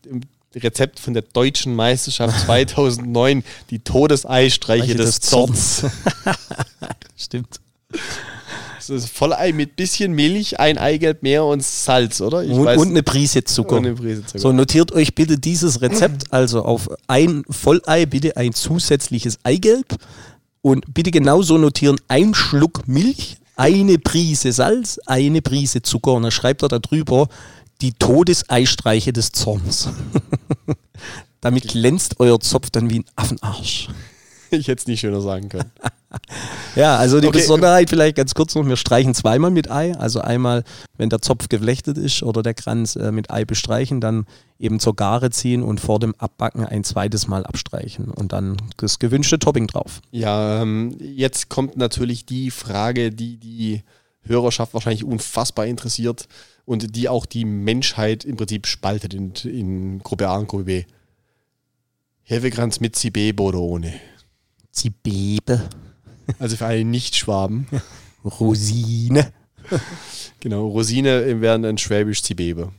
Rezept 0.55 1.00
von 1.00 1.13
der 1.13 1.24
deutschen 1.24 1.75
Meisterschaft 1.75 2.39
2009, 2.46 3.43
die 3.70 3.79
Todeseistreiche 3.79 4.96
des 4.96 5.20
Zorns. 5.20 5.86
Stimmt. 7.15 7.60
Das 8.88 9.04
ist 9.04 9.10
Vollei 9.10 9.54
mit 9.54 9.75
bisschen 9.75 10.13
Milch, 10.13 10.60
ein 10.60 10.78
Eigelb 10.78 11.24
mehr 11.24 11.46
und 11.46 11.63
Salz, 11.63 12.22
oder? 12.22 12.40
Und, 12.40 12.68
weiß- 12.68 12.78
und 12.78 12.90
eine 12.90 13.04
Prise 13.04 13.44
Zucker. 13.44 13.78
und 13.78 13.86
eine 13.86 13.96
Prise 13.96 14.25
Zucker. 14.25 14.40
So, 14.40 14.52
notiert 14.52 14.92
euch 14.92 15.16
bitte 15.16 15.38
dieses 15.38 15.82
Rezept. 15.82 16.34
Also 16.34 16.63
auf 16.63 16.90
ein 17.08 17.44
Vollei 17.50 18.06
bitte 18.06 18.36
ein 18.38 18.54
zusätzliches 18.54 19.40
Eigelb. 19.44 19.96
Und 20.62 20.94
bitte 20.94 21.12
genauso 21.12 21.58
notieren, 21.58 21.98
ein 22.08 22.34
Schluck 22.34 22.88
Milch, 22.88 23.38
eine 23.56 24.00
Prise 24.00 24.52
Salz, 24.52 25.00
eine 25.06 25.42
Prise 25.42 25.82
Zucker. 25.82 26.13
Und 26.13 26.24
dann 26.24 26.32
schreibt 26.32 26.63
er 26.63 26.70
da 26.70 26.80
drüber 26.80 27.28
die 27.82 27.94
Todeseistreiche 27.94 29.13
des 29.13 29.32
Zorns. 29.32 29.90
Damit 31.42 31.68
glänzt 31.68 32.20
euer 32.20 32.40
Zopf 32.40 32.70
dann 32.70 32.90
wie 32.90 33.00
ein 33.00 33.06
Affenarsch. 33.16 33.90
Ich 34.60 34.68
hätte 34.68 34.82
es 34.82 34.88
nicht 34.88 35.00
schöner 35.00 35.22
sagen 35.22 35.50
können. 35.50 35.72
Ja, 36.76 36.98
also 36.98 37.20
die 37.20 37.28
Okay. 37.28 37.40
Besonderheit 37.40 37.90
vielleicht 37.90 38.16
ganz 38.16 38.36
kurz 38.36 38.54
noch, 38.54 38.66
wir 38.68 38.76
streichen 38.78 39.16
zweimal 39.16 39.50
mit 39.50 39.72
Ei. 39.72 39.96
Also 39.98 40.22
einmal, 40.22 40.64
wenn 40.96 41.10
der 41.10 41.22
Zopf 41.24 41.50
geflechtet 41.50 41.98
ist 41.98 42.22
oder 42.22 42.44
der 42.44 42.54
Kranz 42.54 42.96
äh, 42.96 43.12
mit 43.12 43.32
Ei 43.32 43.46
bestreichen, 43.46 44.00
dann 44.00 44.26
eben 44.60 44.80
zur 44.80 44.96
Gare 44.96 45.32
ziehen 45.32 45.64
und 45.64 45.80
vor 45.80 46.00
dem 46.00 46.14
Abbacken 46.20 46.66
ein 46.66 46.84
zweites 46.84 47.28
Mal 47.28 47.46
abstreichen 47.46 48.12
und 48.12 48.32
dann 48.32 48.58
das 48.78 49.00
gewünschte 49.00 49.40
Topping 49.40 49.66
drauf. 49.66 50.02
Ja, 50.12 50.62
ähm, 50.62 50.96
jetzt 51.00 51.50
kommt 51.50 51.78
natürlich 51.78 52.28
die 52.28 52.52
Frage, 52.52 53.10
die 53.12 53.38
die 53.38 53.82
Hörerschaft 54.22 54.76
wahrscheinlich 54.76 55.04
unfassbar 55.04 55.66
interessiert 55.66 56.28
und 56.66 56.96
die 56.96 57.10
auch 57.10 57.26
die 57.26 57.46
Menschheit 57.46 58.24
im 58.24 58.38
Prinzip 58.38 58.68
spaltet 58.68 59.16
in, 59.16 59.34
in 59.46 60.00
Gruppe 60.00 60.28
A 60.30 60.38
und 60.38 60.48
Gruppe 60.48 60.64
B. 60.66 60.84
Hefekranz 62.24 62.80
mit 62.80 62.96
Zibebe 62.96 63.42
oder 63.44 63.60
ohne? 63.60 63.94
Zibebe, 64.74 65.70
Also 66.39 66.58
für 66.58 66.65
alle 66.65 66.84
Nicht-Schwaben. 66.84 67.68
Rosine. 68.25 69.32
Genau, 70.39 70.68
Rosine 70.68 71.39
wären 71.42 71.62
dann 71.62 71.77
Schwäbisch 71.77 72.22
Zibebe. 72.24 72.74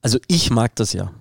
Also 0.00 0.18
ich 0.26 0.50
mag 0.50 0.74
das 0.74 0.92
ja. 0.92 1.12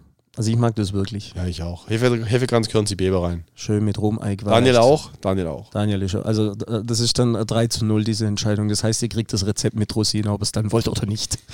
Also 0.41 0.49
ich 0.49 0.57
mag 0.57 0.75
das 0.75 0.91
wirklich. 0.91 1.35
Ja, 1.35 1.45
ich 1.45 1.61
auch. 1.61 1.87
Hefe, 1.87 2.25
Hefekranz 2.25 2.65
gehören 2.67 2.87
Zibebe 2.87 3.21
rein. 3.21 3.43
Schön 3.53 3.85
mit 3.85 3.99
Rumei 3.99 4.35
Daniel 4.37 4.77
auch? 4.77 5.11
Daniel 5.21 5.45
auch. 5.45 5.69
Daniel 5.69 6.01
ist, 6.01 6.15
also 6.15 6.53
äh, 6.53 6.83
das 6.83 6.99
ist 6.99 7.19
dann 7.19 7.33
3 7.33 7.67
zu 7.67 7.85
0, 7.85 8.03
diese 8.03 8.25
Entscheidung. 8.25 8.67
Das 8.67 8.83
heißt, 8.83 9.03
ihr 9.03 9.09
kriegt 9.09 9.31
das 9.33 9.45
Rezept 9.45 9.75
mit 9.75 9.95
Rosine, 9.95 10.31
ob 10.31 10.41
es 10.41 10.51
dann 10.51 10.71
wollt 10.71 10.87
oder 10.87 11.05
nicht. 11.05 11.37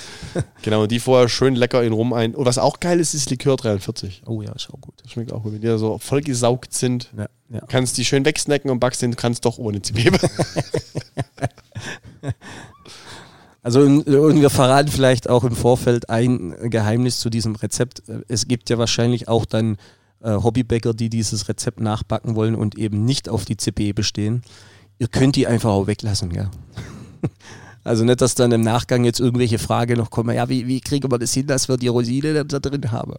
Genau, 0.62 0.84
und 0.84 0.90
die 0.90 1.00
vorher 1.00 1.28
schön 1.28 1.54
lecker 1.54 1.82
in 1.84 1.92
Rum 1.92 2.12
ein. 2.14 2.34
Und 2.34 2.46
was 2.46 2.56
auch 2.56 2.80
geil 2.80 2.98
ist, 2.98 3.12
ist 3.12 3.28
Likör 3.28 3.56
43. 3.56 4.22
Oh 4.26 4.40
ja, 4.40 4.52
ist 4.52 4.70
auch 4.72 4.80
gut. 4.80 4.94
Das 5.02 5.12
schmeckt 5.12 5.32
auch 5.32 5.42
gut. 5.42 5.52
Wenn 5.52 5.60
die 5.60 5.78
so 5.78 5.98
voll 5.98 6.22
gesaugt 6.22 6.72
sind, 6.72 7.10
Ja, 7.16 7.26
ja. 7.50 7.60
kannst 7.68 7.98
die 7.98 8.06
schön 8.06 8.24
wegsnacken 8.24 8.70
und 8.70 8.78
backst 8.80 9.02
den 9.02 9.16
kannst 9.16 9.44
doch 9.44 9.58
ohne 9.58 9.82
Zibebe. 9.82 10.18
Also 13.68 13.82
und 13.82 14.40
wir 14.40 14.48
verraten 14.48 14.88
vielleicht 14.88 15.28
auch 15.28 15.44
im 15.44 15.54
Vorfeld 15.54 16.08
ein 16.08 16.56
Geheimnis 16.70 17.18
zu 17.18 17.28
diesem 17.28 17.54
Rezept. 17.54 18.02
Es 18.26 18.48
gibt 18.48 18.70
ja 18.70 18.78
wahrscheinlich 18.78 19.28
auch 19.28 19.44
dann 19.44 19.76
äh, 20.22 20.30
Hobbybäcker, 20.30 20.94
die 20.94 21.10
dieses 21.10 21.50
Rezept 21.50 21.78
nachbacken 21.78 22.34
wollen 22.34 22.54
und 22.54 22.78
eben 22.78 23.04
nicht 23.04 23.28
auf 23.28 23.44
die 23.44 23.58
CB 23.58 23.92
bestehen. 23.92 24.40
Ihr 24.98 25.08
könnt 25.08 25.36
die 25.36 25.46
einfach 25.46 25.68
auch 25.68 25.86
weglassen, 25.86 26.30
ja. 26.30 26.50
Also 27.84 28.04
nicht, 28.04 28.22
dass 28.22 28.34
dann 28.34 28.52
im 28.52 28.62
Nachgang 28.62 29.04
jetzt 29.04 29.20
irgendwelche 29.20 29.58
Fragen 29.58 29.98
noch 29.98 30.08
kommen, 30.08 30.34
ja, 30.34 30.48
wie, 30.48 30.66
wie 30.66 30.80
kriegen 30.80 31.12
wir 31.12 31.18
das 31.18 31.34
hin, 31.34 31.46
dass 31.46 31.68
wir 31.68 31.76
die 31.76 31.88
Rosine 31.88 32.46
da, 32.46 32.58
drin 32.60 32.90
haben? 32.90 33.16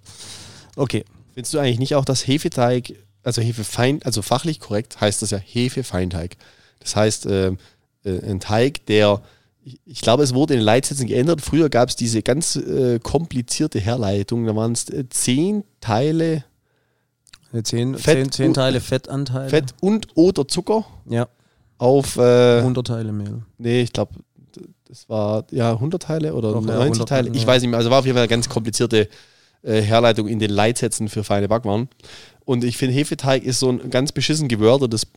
Okay. 0.75 1.05
Findest 1.35 1.53
du 1.53 1.59
eigentlich 1.59 1.79
nicht 1.79 1.93
auch, 1.93 2.05
dass 2.05 2.25
Hefeteig, 2.25 2.93
also 3.21 3.43
Hefefein, 3.43 4.01
also 4.03 4.23
fachlich 4.23 4.59
korrekt 4.59 4.99
heißt 4.99 5.21
das 5.21 5.29
ja 5.29 5.37
Hefefeinteig. 5.37 6.37
Das 6.79 6.95
heißt, 6.95 7.27
ähm, 7.27 7.59
äh, 8.03 8.19
ein 8.27 8.39
Teig, 8.39 8.87
der, 8.87 9.21
ich, 9.85 10.01
glaube, 10.01 10.23
es 10.23 10.33
wurde 10.33 10.53
in 10.53 10.59
den 10.59 10.65
Leitsätzen 10.65 11.07
geändert. 11.07 11.41
Früher 11.41 11.69
gab 11.69 11.89
es 11.89 11.95
diese 11.95 12.21
ganz 12.21 12.55
äh, 12.55 12.99
komplizierte 12.99 13.79
Herleitung. 13.79 14.45
Da 14.45 14.55
waren 14.55 14.71
es 14.71 14.89
äh, 14.89 15.07
zehn 15.09 15.63
Teile 15.81 16.43
Zehn, 17.63 17.97
Fett 17.97 18.17
zehn, 18.17 18.31
zehn 18.31 18.53
Teile 18.53 18.79
Fettanteil. 18.79 19.49
Fett 19.49 19.73
und 19.81 20.07
oder 20.13 20.47
Zucker 20.47 20.85
Ja, 21.09 21.27
auf, 21.79 22.17
äh, 22.17 22.59
100 22.59 22.85
Teile 22.85 23.11
Mehl. 23.11 23.41
nee, 23.57 23.81
ich 23.81 23.91
glaube, 23.91 24.13
das 24.87 25.09
war 25.09 25.45
ja 25.51 25.71
100 25.71 26.01
Teile 26.01 26.33
oder 26.35 26.51
Doch, 26.51 26.61
ja, 26.61 26.75
90 26.75 26.81
100 26.81 27.09
Teile. 27.09 27.29
Ich 27.33 27.41
ja. 27.41 27.47
weiß 27.47 27.61
nicht 27.61 27.71
mehr. 27.71 27.77
Also 27.79 27.89
war 27.89 27.99
auf 27.99 28.05
jeden 28.05 28.15
Fall 28.15 28.23
eine 28.23 28.29
ganz 28.29 28.49
komplizierte 28.49 29.07
äh, 29.63 29.81
Herleitung 29.81 30.27
in 30.27 30.39
den 30.39 30.51
Leitsätzen 30.51 31.09
für 31.09 31.23
feine 31.23 31.47
Backwaren. 31.47 31.89
Und 32.45 32.63
ich 32.63 32.77
finde, 32.77 32.95
Hefeteig 32.95 33.43
ist 33.43 33.59
so 33.59 33.69
ein 33.69 33.89
ganz 33.89 34.11
beschissen 34.11 34.47
gewörtertes 34.47 35.07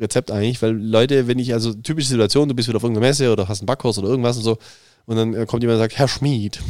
Rezept 0.00 0.30
eigentlich, 0.30 0.60
weil 0.62 0.72
Leute, 0.72 1.26
wenn 1.26 1.38
ich, 1.38 1.52
also 1.52 1.72
typische 1.74 2.08
Situation, 2.08 2.48
du 2.48 2.54
bist 2.54 2.68
wieder 2.68 2.76
auf 2.76 2.82
irgendeiner 2.82 3.06
Messe 3.08 3.32
oder 3.32 3.48
hast 3.48 3.60
einen 3.60 3.66
Backkurs 3.66 3.98
oder 3.98 4.08
irgendwas 4.08 4.36
und 4.36 4.42
so, 4.44 4.58
und 5.06 5.16
dann 5.16 5.34
äh, 5.34 5.46
kommt 5.46 5.62
jemand 5.62 5.76
und 5.78 5.82
sagt, 5.84 5.96
Herr 5.98 6.08
Schmied, 6.08 6.60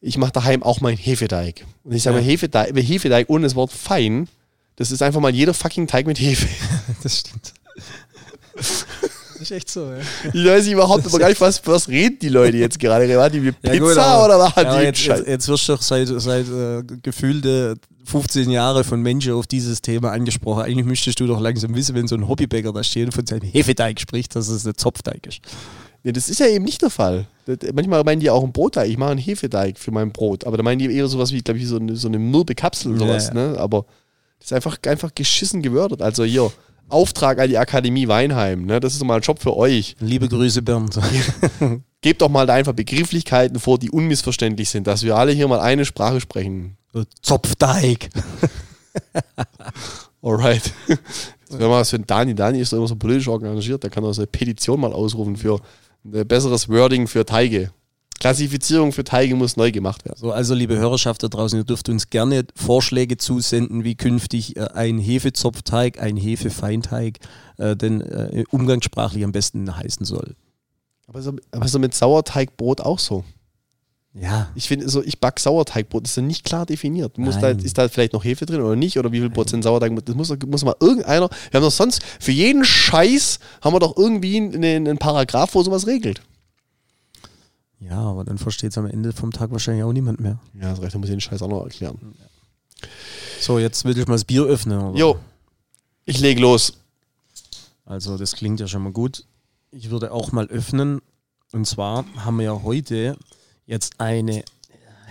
ich 0.00 0.18
mache 0.18 0.32
daheim 0.32 0.62
auch 0.62 0.80
meinen 0.80 0.96
Hefeteig. 0.98 1.64
Und 1.84 1.92
ich 1.94 2.02
sage 2.02 2.16
Ja. 2.16 2.22
mal, 2.22 2.28
Hefeteig, 2.28 2.74
Hefeteig 2.76 3.26
ohne 3.28 3.44
das 3.44 3.54
Wort 3.54 3.72
fein, 3.72 4.28
das 4.76 4.90
ist 4.90 5.02
einfach 5.02 5.20
mal 5.20 5.34
jeder 5.34 5.54
fucking 5.54 5.86
Teig 5.86 6.06
mit 6.06 6.18
Hefe. 6.20 6.48
Das 7.02 7.20
stimmt. 7.20 7.54
Ist 9.44 9.50
echt 9.50 9.70
so, 9.70 9.90
ja. 9.90 9.98
Ich 10.32 10.44
weiß 10.44 10.66
überhaupt 10.68 11.06
aber 11.06 11.18
gar 11.18 11.28
nicht, 11.28 11.40
was, 11.40 11.64
was 11.66 11.88
reden 11.88 12.18
die 12.20 12.28
Leute 12.30 12.56
jetzt 12.56 12.78
gerade? 12.78 13.14
War 13.16 13.28
die 13.30 13.40
mit 13.40 13.60
Pizza 13.60 13.78
gut, 13.78 13.96
aber- 13.98 14.24
oder 14.24 14.38
war 14.38 14.52
Ja, 14.56 14.78
die 14.78 14.84
jetzt, 14.86 15.04
jetzt, 15.04 15.26
jetzt 15.26 15.48
wirst 15.48 15.68
du 15.68 15.72
doch 15.74 15.82
seit, 15.82 16.08
seit 16.08 16.48
äh, 16.48 16.82
gefühlte 17.02 17.74
15 18.06 18.50
Jahre 18.50 18.84
von 18.84 19.00
Menschen 19.00 19.32
auf 19.34 19.46
dieses 19.46 19.82
Thema 19.82 20.12
angesprochen. 20.12 20.62
Eigentlich 20.62 20.86
müsstest 20.86 21.20
du 21.20 21.26
doch 21.26 21.40
langsam 21.40 21.74
wissen, 21.74 21.94
wenn 21.94 22.08
so 22.08 22.16
ein 22.16 22.26
Hobbybäcker 22.28 22.72
da 22.72 22.82
steht 22.82 23.06
und 23.06 23.12
von 23.12 23.26
seinem 23.26 23.42
Hefeteig 23.42 24.00
spricht, 24.00 24.34
dass 24.36 24.48
es 24.48 24.66
ein 24.66 24.74
Zopfteig 24.76 25.26
ist. 25.26 25.40
Ja, 26.02 26.12
das 26.12 26.28
ist 26.28 26.38
ja 26.40 26.46
eben 26.46 26.64
nicht 26.64 26.82
der 26.82 26.90
Fall. 26.90 27.26
Das, 27.46 27.56
manchmal 27.74 28.04
meinen 28.04 28.20
die 28.20 28.28
auch 28.28 28.42
einen 28.42 28.52
Brotteig. 28.52 28.88
Ich 28.90 28.98
mache 28.98 29.12
einen 29.12 29.20
Hefeteig 29.20 29.78
für 29.78 29.90
mein 29.90 30.12
Brot. 30.12 30.46
Aber 30.46 30.56
da 30.58 30.62
meinen 30.62 30.78
die 30.78 30.94
eher 30.94 31.08
sowas 31.08 31.32
wie, 31.32 31.40
glaube 31.40 31.58
ich, 31.60 31.66
so 31.66 31.76
eine, 31.76 31.96
so 31.96 32.08
eine 32.08 32.18
mürbe 32.18 32.54
Kapsel 32.54 32.92
oder 32.92 33.06
Ja, 33.06 33.20
sowas. 33.20 33.28
ja. 33.28 33.34
Ne? 33.34 33.58
Aber 33.58 33.86
das 34.38 34.48
ist 34.48 34.52
einfach, 34.52 34.76
einfach 34.86 35.14
geschissen 35.14 35.62
gewördert. 35.62 36.02
Also 36.02 36.24
hier, 36.24 36.52
Auftrag 36.88 37.38
an 37.38 37.48
die 37.48 37.58
Akademie 37.58 38.08
Weinheim. 38.08 38.66
Ne? 38.66 38.80
Das 38.80 38.92
ist 38.92 39.00
doch 39.00 39.06
mal 39.06 39.16
ein 39.16 39.22
Job 39.22 39.40
für 39.40 39.56
euch. 39.56 39.96
Liebe 40.00 40.28
Grüße, 40.28 40.62
Bernd. 40.62 40.98
Gebt 42.00 42.22
doch 42.22 42.28
mal 42.28 42.46
da 42.46 42.54
einfach 42.54 42.74
Begrifflichkeiten 42.74 43.58
vor, 43.58 43.78
die 43.78 43.90
unmissverständlich 43.90 44.68
sind, 44.68 44.86
dass 44.86 45.02
wir 45.02 45.16
alle 45.16 45.32
hier 45.32 45.48
mal 45.48 45.60
eine 45.60 45.84
Sprache 45.84 46.20
sprechen. 46.20 46.76
Zopfteig. 47.22 48.10
Alright. 50.22 50.72
Wäre 51.48 51.68
mal 51.68 51.80
was 51.80 51.90
für 51.90 51.98
den 51.98 52.06
Dani. 52.06 52.34
Dani 52.34 52.60
ist 52.60 52.72
doch 52.72 52.78
immer 52.78 52.86
so 52.86 52.96
politisch 52.96 53.28
engagiert. 53.28 53.82
Der 53.82 53.90
kann 53.90 54.04
auch 54.04 54.12
so 54.12 54.22
eine 54.22 54.26
Petition 54.26 54.80
mal 54.80 54.92
ausrufen 54.92 55.36
für 55.36 55.60
ein 56.04 56.26
besseres 56.26 56.68
Wording 56.68 57.06
für 57.06 57.24
Teige. 57.24 57.70
Klassifizierung 58.20 58.92
für 58.92 59.04
Teige 59.04 59.34
muss 59.34 59.56
neu 59.56 59.72
gemacht 59.72 60.04
werden. 60.04 60.16
So, 60.18 60.32
also 60.32 60.54
liebe 60.54 60.76
Hörerschaft 60.76 61.22
da 61.22 61.28
draußen, 61.28 61.58
ihr 61.58 61.64
dürft 61.64 61.88
uns 61.88 62.10
gerne 62.10 62.44
Vorschläge 62.54 63.16
zusenden, 63.16 63.84
wie 63.84 63.96
künftig 63.96 64.56
äh, 64.56 64.68
ein 64.74 64.98
Hefezopfteig, 64.98 66.00
ein 66.00 66.16
Hefefeinteig 66.16 67.18
äh, 67.58 67.76
denn 67.76 68.00
äh, 68.00 68.44
umgangssprachlich 68.50 69.24
am 69.24 69.32
besten 69.32 69.76
heißen 69.76 70.06
soll. 70.06 70.36
Aber 71.06 71.20
so, 71.22 71.32
aber 71.50 71.68
so 71.68 71.78
mit 71.78 71.94
Sauerteigbrot 71.94 72.80
auch 72.80 72.98
so. 72.98 73.24
Ja, 74.16 74.48
Ich 74.54 74.68
finde, 74.68 74.88
so, 74.88 75.02
ich 75.02 75.18
back 75.18 75.40
Sauerteigbrot, 75.40 76.04
das 76.04 76.12
ist 76.12 76.16
ja 76.16 76.22
nicht 76.22 76.44
klar 76.44 76.66
definiert. 76.66 77.18
Muss 77.18 77.34
da, 77.40 77.52
Nein. 77.52 77.58
ist 77.58 77.76
da 77.76 77.88
vielleicht 77.88 78.12
noch 78.12 78.22
Hefe 78.22 78.46
drin 78.46 78.60
oder 78.60 78.76
nicht? 78.76 78.96
Oder 78.96 79.10
wie 79.10 79.18
viel 79.18 79.28
Prozent 79.28 79.64
Sauerteig? 79.64 79.92
Das 80.04 80.14
muss, 80.14 80.32
muss 80.46 80.64
mal 80.64 80.76
irgendeiner. 80.78 81.28
Wir 81.50 81.58
haben 81.58 81.64
doch 81.64 81.72
sonst, 81.72 82.00
für 82.20 82.30
jeden 82.30 82.64
Scheiß 82.64 83.40
haben 83.60 83.74
wir 83.74 83.80
doch 83.80 83.96
irgendwie 83.96 84.36
einen, 84.36 84.64
einen 84.64 84.98
Paragraph, 84.98 85.56
wo 85.56 85.62
sowas 85.64 85.88
regelt. 85.88 86.22
Ja, 87.80 87.98
aber 87.98 88.24
dann 88.24 88.38
versteht 88.38 88.70
es 88.70 88.78
am 88.78 88.86
Ende 88.86 89.12
vom 89.12 89.30
Tag 89.32 89.50
wahrscheinlich 89.50 89.84
auch 89.84 89.92
niemand 89.92 90.20
mehr. 90.20 90.38
Ja, 90.54 90.70
das 90.70 90.80
recht, 90.80 90.94
dann 90.94 91.00
muss 91.00 91.10
ich 91.10 91.14
den 91.14 91.20
Scheiß 91.20 91.42
auch 91.42 91.48
noch 91.48 91.64
erklären. 91.64 91.98
So, 93.40 93.58
jetzt 93.58 93.84
will 93.84 93.96
ich 93.98 94.06
mal 94.06 94.14
das 94.14 94.24
Bier 94.24 94.44
öffnen. 94.44 94.80
oder? 94.80 94.98
Jo, 94.98 95.18
ich 96.04 96.20
leg 96.20 96.38
los. 96.38 96.74
Also 97.84 98.16
das 98.16 98.32
klingt 98.34 98.60
ja 98.60 98.66
schon 98.66 98.82
mal 98.82 98.92
gut. 98.92 99.24
Ich 99.70 99.90
würde 99.90 100.12
auch 100.12 100.32
mal 100.32 100.46
öffnen. 100.46 101.00
Und 101.52 101.66
zwar 101.66 102.04
haben 102.16 102.38
wir 102.38 102.44
ja 102.46 102.62
heute 102.62 103.16
jetzt 103.66 104.00
eine 104.00 104.44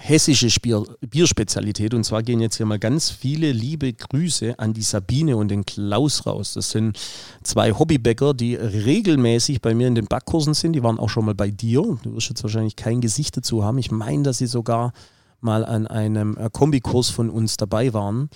hessische 0.03 0.47
Bier, 0.59 0.83
Bierspezialität. 1.01 1.93
Und 1.93 2.03
zwar 2.03 2.23
gehen 2.23 2.41
jetzt 2.41 2.57
hier 2.57 2.65
mal 2.65 2.79
ganz 2.79 3.09
viele 3.09 3.51
liebe 3.51 3.93
Grüße 3.93 4.59
an 4.59 4.73
die 4.73 4.81
Sabine 4.81 5.37
und 5.37 5.47
den 5.47 5.65
Klaus 5.65 6.25
raus. 6.25 6.53
Das 6.53 6.71
sind 6.71 6.99
zwei 7.43 7.71
Hobbybäcker, 7.71 8.33
die 8.33 8.55
regelmäßig 8.55 9.61
bei 9.61 9.73
mir 9.73 9.87
in 9.87 9.95
den 9.95 10.05
Backkursen 10.05 10.53
sind. 10.53 10.73
Die 10.73 10.83
waren 10.83 10.99
auch 10.99 11.09
schon 11.09 11.25
mal 11.25 11.35
bei 11.35 11.49
dir. 11.49 11.97
Du 12.03 12.15
wirst 12.15 12.29
jetzt 12.29 12.43
wahrscheinlich 12.43 12.75
kein 12.75 12.99
Gesicht 12.99 13.37
dazu 13.37 13.63
haben. 13.63 13.77
Ich 13.77 13.91
meine, 13.91 14.23
dass 14.23 14.39
sie 14.39 14.47
sogar 14.47 14.91
mal 15.39 15.63
an 15.63 15.87
einem 15.87 16.37
äh, 16.37 16.49
Kombikurs 16.51 17.09
von 17.09 17.29
uns 17.29 17.57
dabei 17.57 17.93
waren. 17.93 18.29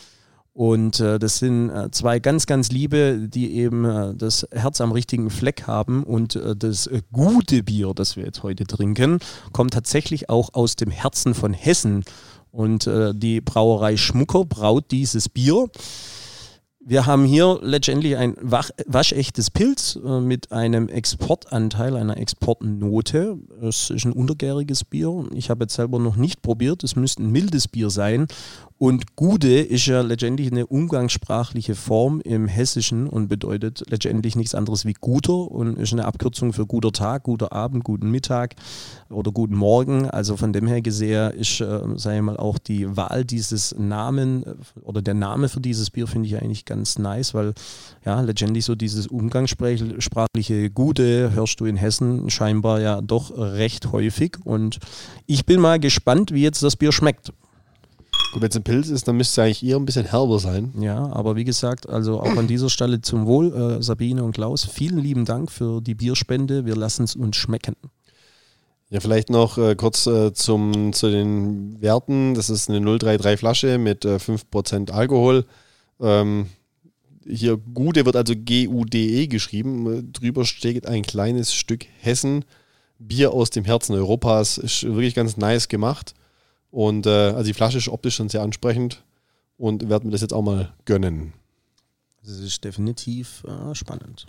Und 0.58 1.00
äh, 1.02 1.20
das 1.20 1.38
sind 1.38 1.70
äh, 1.70 1.92
zwei 1.92 2.18
ganz, 2.18 2.48
ganz 2.48 2.72
liebe, 2.72 3.28
die 3.30 3.58
eben 3.58 3.86
äh, 3.86 4.16
das 4.16 4.48
Herz 4.52 4.82
am 4.82 4.92
richtigen 4.92 5.30
Fleck 5.30 5.68
haben. 5.68 6.04
Und 6.04 6.36
äh, 6.36 6.56
das 6.56 6.88
äh, 6.88 7.04
gute 7.12 7.62
Bier, 7.62 7.94
das 7.94 8.16
wir 8.16 8.26
jetzt 8.26 8.42
heute 8.42 8.66
trinken, 8.66 9.20
kommt 9.52 9.74
tatsächlich 9.74 10.32
auch 10.32 10.56
aus 10.56 10.76
dem 10.76 10.90
Herzen 10.90 11.36
von 11.36 11.54
Hessen. 11.54 12.04
Und 12.50 12.88
äh, 12.88 13.14
die 13.14 13.40
Brauerei 13.40 13.98
Schmucker 13.98 14.46
braut 14.46 14.86
dieses 14.90 15.30
Bier. 15.30 15.68
Wir 16.90 17.06
haben 17.06 17.26
hier 17.26 17.60
letztendlich 17.64 18.16
ein 18.16 18.38
waschechtes 18.40 19.52
Pilz 19.52 20.00
äh, 20.02 20.22
mit 20.22 20.54
einem 20.54 20.88
Exportanteil, 20.88 21.98
einer 21.98 22.16
Exportnote. 22.16 23.40
Es 23.62 23.90
ist 23.90 24.06
ein 24.06 24.14
untergäriges 24.14 24.86
Bier. 24.86 25.26
Ich 25.34 25.50
habe 25.50 25.66
jetzt 25.66 25.74
selber 25.74 26.00
noch 26.00 26.16
nicht 26.16 26.42
probiert. 26.42 26.86
Es 26.86 26.96
müsste 26.96 27.24
ein 27.24 27.32
mildes 27.34 27.68
Bier 27.68 27.90
sein. 27.90 28.28
Und 28.78 29.18
Gude 29.18 29.60
ist 29.60 29.88
ja 29.88 30.00
letztendlich 30.00 30.50
eine 30.50 30.66
umgangssprachliche 30.66 31.76
Form 31.76 32.22
im 32.22 32.48
Hessischen 32.48 33.08
und 33.08 33.28
bedeutet 33.28 33.84
letztendlich 33.90 34.38
nichts 34.38 34.56
anderes 34.56 34.86
wie 34.86 34.94
guter 34.94 35.52
und 35.52 35.78
ist 35.78 35.92
eine 35.92 36.06
Abkürzung 36.06 36.54
für 36.54 36.68
guter 36.68 36.94
Tag, 36.94 37.24
guter 37.24 37.52
Abend, 37.52 37.84
guten 37.84 38.12
Mittag 38.12 38.56
oder 39.10 39.32
guten 39.32 39.56
Morgen. 39.56 40.10
Also 40.10 40.38
von 40.38 40.54
dem 40.54 40.68
her 40.68 40.82
gesehen 40.82 41.32
ist, 41.32 41.62
äh, 41.62 41.80
sage 41.96 42.18
ich 42.18 42.22
mal, 42.22 42.38
auch 42.38 42.58
die 42.58 42.96
Wahl 42.96 43.26
dieses 43.26 43.76
Namen 43.78 44.44
äh, 44.44 44.56
oder 44.82 45.02
der 45.02 45.14
Name 45.14 45.50
für 45.50 45.62
dieses 45.62 45.90
Bier 45.90 46.08
finde 46.08 46.28
ich 46.28 46.42
eigentlich 46.42 46.66
ganz 46.66 47.00
nice, 47.00 47.34
weil 47.34 47.54
ja 48.06 48.20
letztendlich 48.22 48.66
so 48.66 48.76
dieses 48.76 49.08
umgangssprachliche 49.08 50.70
Gute 50.72 51.34
hörst 51.34 51.60
du 51.60 51.66
in 51.66 51.78
Hessen 51.78 52.30
scheinbar 52.30 52.82
ja 52.82 53.02
doch 53.02 53.38
recht 53.38 53.92
häufig 53.92 54.38
und 54.44 54.80
ich 55.26 55.46
bin 55.46 55.60
mal 55.60 55.80
gespannt, 55.80 56.32
wie 56.32 56.44
jetzt 56.44 56.64
das 56.64 56.76
Bier 56.76 56.92
schmeckt. 56.92 57.32
Gut, 58.34 58.42
wenn 58.42 58.50
es 58.50 58.56
ein 58.56 58.64
Pilz 58.64 58.90
ist, 58.90 59.08
dann 59.08 59.18
müsste 59.18 59.42
es 59.42 59.46
eigentlich 59.46 59.66
eher 59.66 59.78
ein 59.78 59.86
bisschen 59.86 60.06
herber 60.06 60.40
sein. 60.40 60.74
Ja, 60.80 61.12
aber 61.14 61.36
wie 61.36 61.46
gesagt, 61.46 61.88
also 61.88 62.20
auch 62.20 62.36
an 62.36 62.48
dieser 62.48 62.70
Stelle 62.70 63.02
zum 63.02 63.26
Wohl, 63.26 63.54
äh, 63.54 63.82
Sabine 63.82 64.24
und 64.24 64.34
Klaus, 64.34 64.66
vielen 64.66 65.00
lieben 65.00 65.26
Dank 65.26 65.52
für 65.52 65.82
die 65.82 65.96
Bierspende. 65.96 66.66
Wir 66.66 66.76
lassen 66.76 67.04
es 67.04 67.16
uns 67.16 67.38
schmecken. 67.38 67.76
Ja, 68.90 69.02
vielleicht 69.02 69.30
noch 69.30 69.58
äh, 69.58 69.76
kurz 69.76 70.08
äh, 70.08 70.34
zum, 70.34 70.94
zu 70.94 71.10
den 71.10 71.82
Werten. 71.82 72.34
Das 72.36 72.50
ist 72.50 72.70
eine 72.70 72.80
033 72.80 73.38
Flasche 73.38 73.78
mit 73.78 74.06
äh, 74.06 74.16
5% 74.16 74.92
Alkohol. 74.92 75.46
Ähm, 76.00 76.48
hier 77.26 77.58
Gude 77.58 78.06
wird 78.06 78.16
also 78.16 78.34
G-U-D-E 78.36 79.28
geschrieben. 79.28 80.14
Drüber 80.14 80.46
steht 80.46 80.88
ein 80.88 81.04
kleines 81.04 81.54
Stück 81.54 81.86
Hessen. 82.00 82.46
Bier 82.98 83.34
aus 83.34 83.50
dem 83.50 83.66
Herzen 83.66 83.94
Europas. 83.94 84.58
Ist 84.58 84.84
wirklich 84.84 85.16
ganz 85.16 85.36
nice 85.36 85.68
gemacht. 85.68 86.14
Und 86.72 87.06
äh, 87.06 87.10
also 87.10 87.44
die 87.44 87.54
Flasche 87.54 87.80
ist 87.80 87.90
optisch 87.90 88.16
schon 88.16 88.30
sehr 88.30 88.42
ansprechend 88.42 89.04
und 89.58 89.90
werden 89.90 90.06
mir 90.06 90.12
das 90.12 90.22
jetzt 90.22 90.34
auch 90.34 90.44
mal 90.44 90.74
gönnen. 90.86 91.34
Das 92.24 92.40
ist 92.40 92.64
definitiv 92.64 93.44
äh, 93.46 93.76
spannend. 93.76 94.28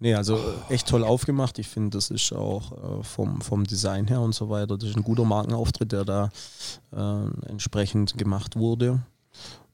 Nee, 0.00 0.14
also 0.14 0.36
äh, 0.36 0.74
echt 0.74 0.88
toll 0.88 1.04
aufgemacht. 1.04 1.58
Ich 1.58 1.68
finde, 1.68 1.90
das 1.90 2.10
ist 2.10 2.32
auch 2.32 2.72
äh, 2.72 3.04
vom, 3.04 3.42
vom 3.42 3.64
Design 3.64 4.08
her 4.08 4.22
und 4.22 4.34
so 4.34 4.48
weiter, 4.48 4.76
das 4.78 4.88
ist 4.88 4.96
ein 4.96 5.04
guter 5.04 5.24
Markenauftritt, 5.24 5.92
der 5.92 6.04
da 6.04 6.30
äh, 6.92 7.48
entsprechend 7.48 8.16
gemacht 8.16 8.56
wurde. 8.56 9.00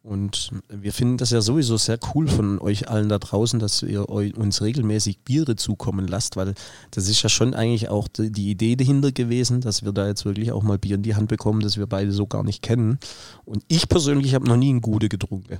Und 0.02 0.50
wir 0.68 0.92
finden 0.92 1.16
das 1.16 1.30
ja 1.30 1.40
sowieso 1.40 1.76
sehr 1.76 1.98
cool 2.14 2.28
von 2.28 2.60
euch 2.60 2.88
allen 2.88 3.08
da 3.08 3.18
draußen, 3.18 3.58
dass 3.58 3.82
ihr 3.82 4.08
uns 4.08 4.62
regelmäßig 4.62 5.18
Biere 5.24 5.56
zukommen 5.56 6.06
lasst, 6.06 6.36
weil 6.36 6.54
das 6.92 7.08
ist 7.08 7.22
ja 7.22 7.28
schon 7.28 7.54
eigentlich 7.54 7.88
auch 7.88 8.06
die 8.06 8.50
Idee 8.50 8.76
dahinter 8.76 9.10
gewesen, 9.10 9.60
dass 9.60 9.84
wir 9.84 9.90
da 9.90 10.06
jetzt 10.06 10.24
wirklich 10.24 10.52
auch 10.52 10.62
mal 10.62 10.78
Bier 10.78 10.94
in 10.94 11.02
die 11.02 11.16
Hand 11.16 11.26
bekommen, 11.26 11.58
das 11.58 11.76
wir 11.76 11.88
beide 11.88 12.12
so 12.12 12.28
gar 12.28 12.44
nicht 12.44 12.62
kennen. 12.62 13.00
Und 13.44 13.64
ich 13.66 13.88
persönlich 13.88 14.36
habe 14.36 14.46
noch 14.46 14.56
nie 14.56 14.72
ein 14.72 14.80
Gute 14.80 15.08
getrunken. 15.08 15.58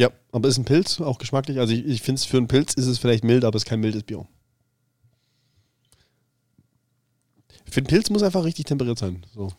Ja, 0.00 0.08
aber 0.32 0.48
ist 0.48 0.56
ein 0.56 0.64
Pilz 0.64 0.98
auch 1.02 1.18
geschmacklich? 1.18 1.58
Also 1.58 1.74
ich, 1.74 1.84
ich 1.84 2.00
finde 2.00 2.20
es 2.20 2.24
für 2.24 2.38
einen 2.38 2.48
Pilz 2.48 2.72
ist 2.72 2.86
es 2.86 2.98
vielleicht 2.98 3.22
mild, 3.22 3.44
aber 3.44 3.54
es 3.56 3.64
ist 3.64 3.68
kein 3.68 3.80
mildes 3.80 4.02
Bier. 4.02 4.26
Für 7.70 7.80
einen 7.80 7.86
Pilz 7.86 8.08
muss 8.08 8.22
einfach 8.22 8.44
richtig 8.44 8.64
temperiert 8.64 8.98
sein. 8.98 9.26
So. 9.34 9.52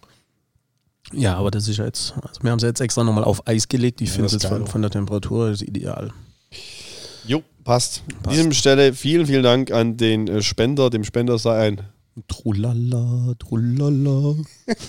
Ja, 1.13 1.35
aber 1.37 1.51
das 1.51 1.67
ist 1.67 1.77
ja 1.77 1.85
jetzt, 1.85 2.15
also 2.23 2.41
wir 2.41 2.49
haben 2.49 2.57
es 2.57 2.63
jetzt 2.63 2.81
extra 2.81 3.03
nochmal 3.03 3.23
auf 3.23 3.47
Eis 3.47 3.67
gelegt. 3.67 4.01
Ich 4.01 4.09
ja, 4.09 4.15
finde 4.15 4.25
es 4.25 4.31
jetzt 4.31 4.47
von, 4.47 4.65
von, 4.65 4.81
der 4.81 4.89
Temperatur 4.89 5.51
ist 5.51 5.61
ideal. 5.61 6.11
Jo, 7.27 7.43
passt. 7.63 8.01
passt. 8.23 8.39
An 8.39 8.49
dieser 8.49 8.51
Stelle 8.53 8.93
vielen, 8.93 9.27
vielen 9.27 9.43
Dank 9.43 9.69
an 9.69 9.95
den 9.95 10.27
äh, 10.27 10.41
Spender. 10.41 10.89
Dem 10.89 11.03
Spender 11.03 11.37
sei 11.37 11.67
ein 11.67 11.81
Trullala, 12.27 13.35
Trullala. 13.37 14.37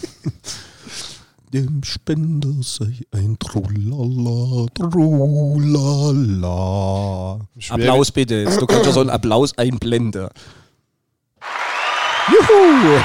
Dem 1.52 1.82
Spender 1.84 2.54
sei 2.62 3.00
ein 3.10 3.38
Trullala, 3.38 4.66
Trullala. 4.74 5.80
Applaus 7.68 8.10
bitte. 8.10 8.44
Du 8.58 8.66
kannst 8.66 8.86
ja 8.86 8.92
so 8.92 9.00
einen 9.00 9.10
Applaus 9.10 9.56
einblenden. 9.58 10.28
Juhu! 12.28 13.00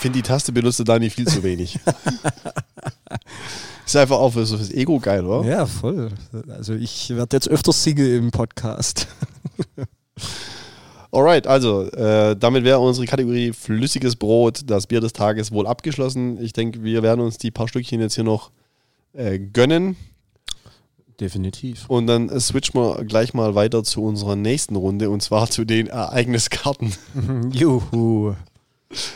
finde 0.00 0.18
die 0.18 0.22
Taste 0.22 0.52
benutzt 0.52 0.86
Dani 0.88 1.10
viel 1.10 1.28
zu 1.28 1.42
wenig. 1.42 1.78
ist 3.86 3.96
einfach 3.96 4.16
auch 4.16 4.30
für 4.30 4.46
fürs 4.46 4.70
Ego 4.70 4.98
geil, 4.98 5.24
oder? 5.26 5.48
Ja, 5.48 5.66
voll. 5.66 6.10
Also 6.48 6.74
ich 6.74 7.10
werde 7.10 7.36
jetzt 7.36 7.48
öfters 7.48 7.82
Single 7.82 8.16
im 8.16 8.30
Podcast. 8.30 9.08
Alright, 11.12 11.46
also 11.46 11.90
äh, 11.90 12.36
damit 12.36 12.64
wäre 12.64 12.78
unsere 12.78 13.06
Kategorie 13.06 13.52
flüssiges 13.52 14.14
Brot, 14.14 14.62
das 14.66 14.86
Bier 14.86 15.00
des 15.00 15.12
Tages 15.12 15.50
wohl 15.50 15.66
abgeschlossen. 15.66 16.40
Ich 16.40 16.52
denke, 16.52 16.84
wir 16.84 17.02
werden 17.02 17.20
uns 17.20 17.38
die 17.38 17.50
paar 17.50 17.66
Stückchen 17.66 18.00
jetzt 18.00 18.14
hier 18.14 18.24
noch 18.24 18.52
äh, 19.12 19.38
gönnen. 19.38 19.96
Definitiv. 21.18 21.84
Und 21.88 22.06
dann 22.06 22.28
äh, 22.28 22.38
switchen 22.38 22.80
wir 22.80 23.04
gleich 23.04 23.34
mal 23.34 23.54
weiter 23.56 23.82
zu 23.82 24.02
unserer 24.02 24.36
nächsten 24.36 24.76
Runde 24.76 25.10
und 25.10 25.20
zwar 25.20 25.50
zu 25.50 25.64
den 25.64 25.88
Ereigniskarten. 25.88 26.94
Juhu. 27.52 28.34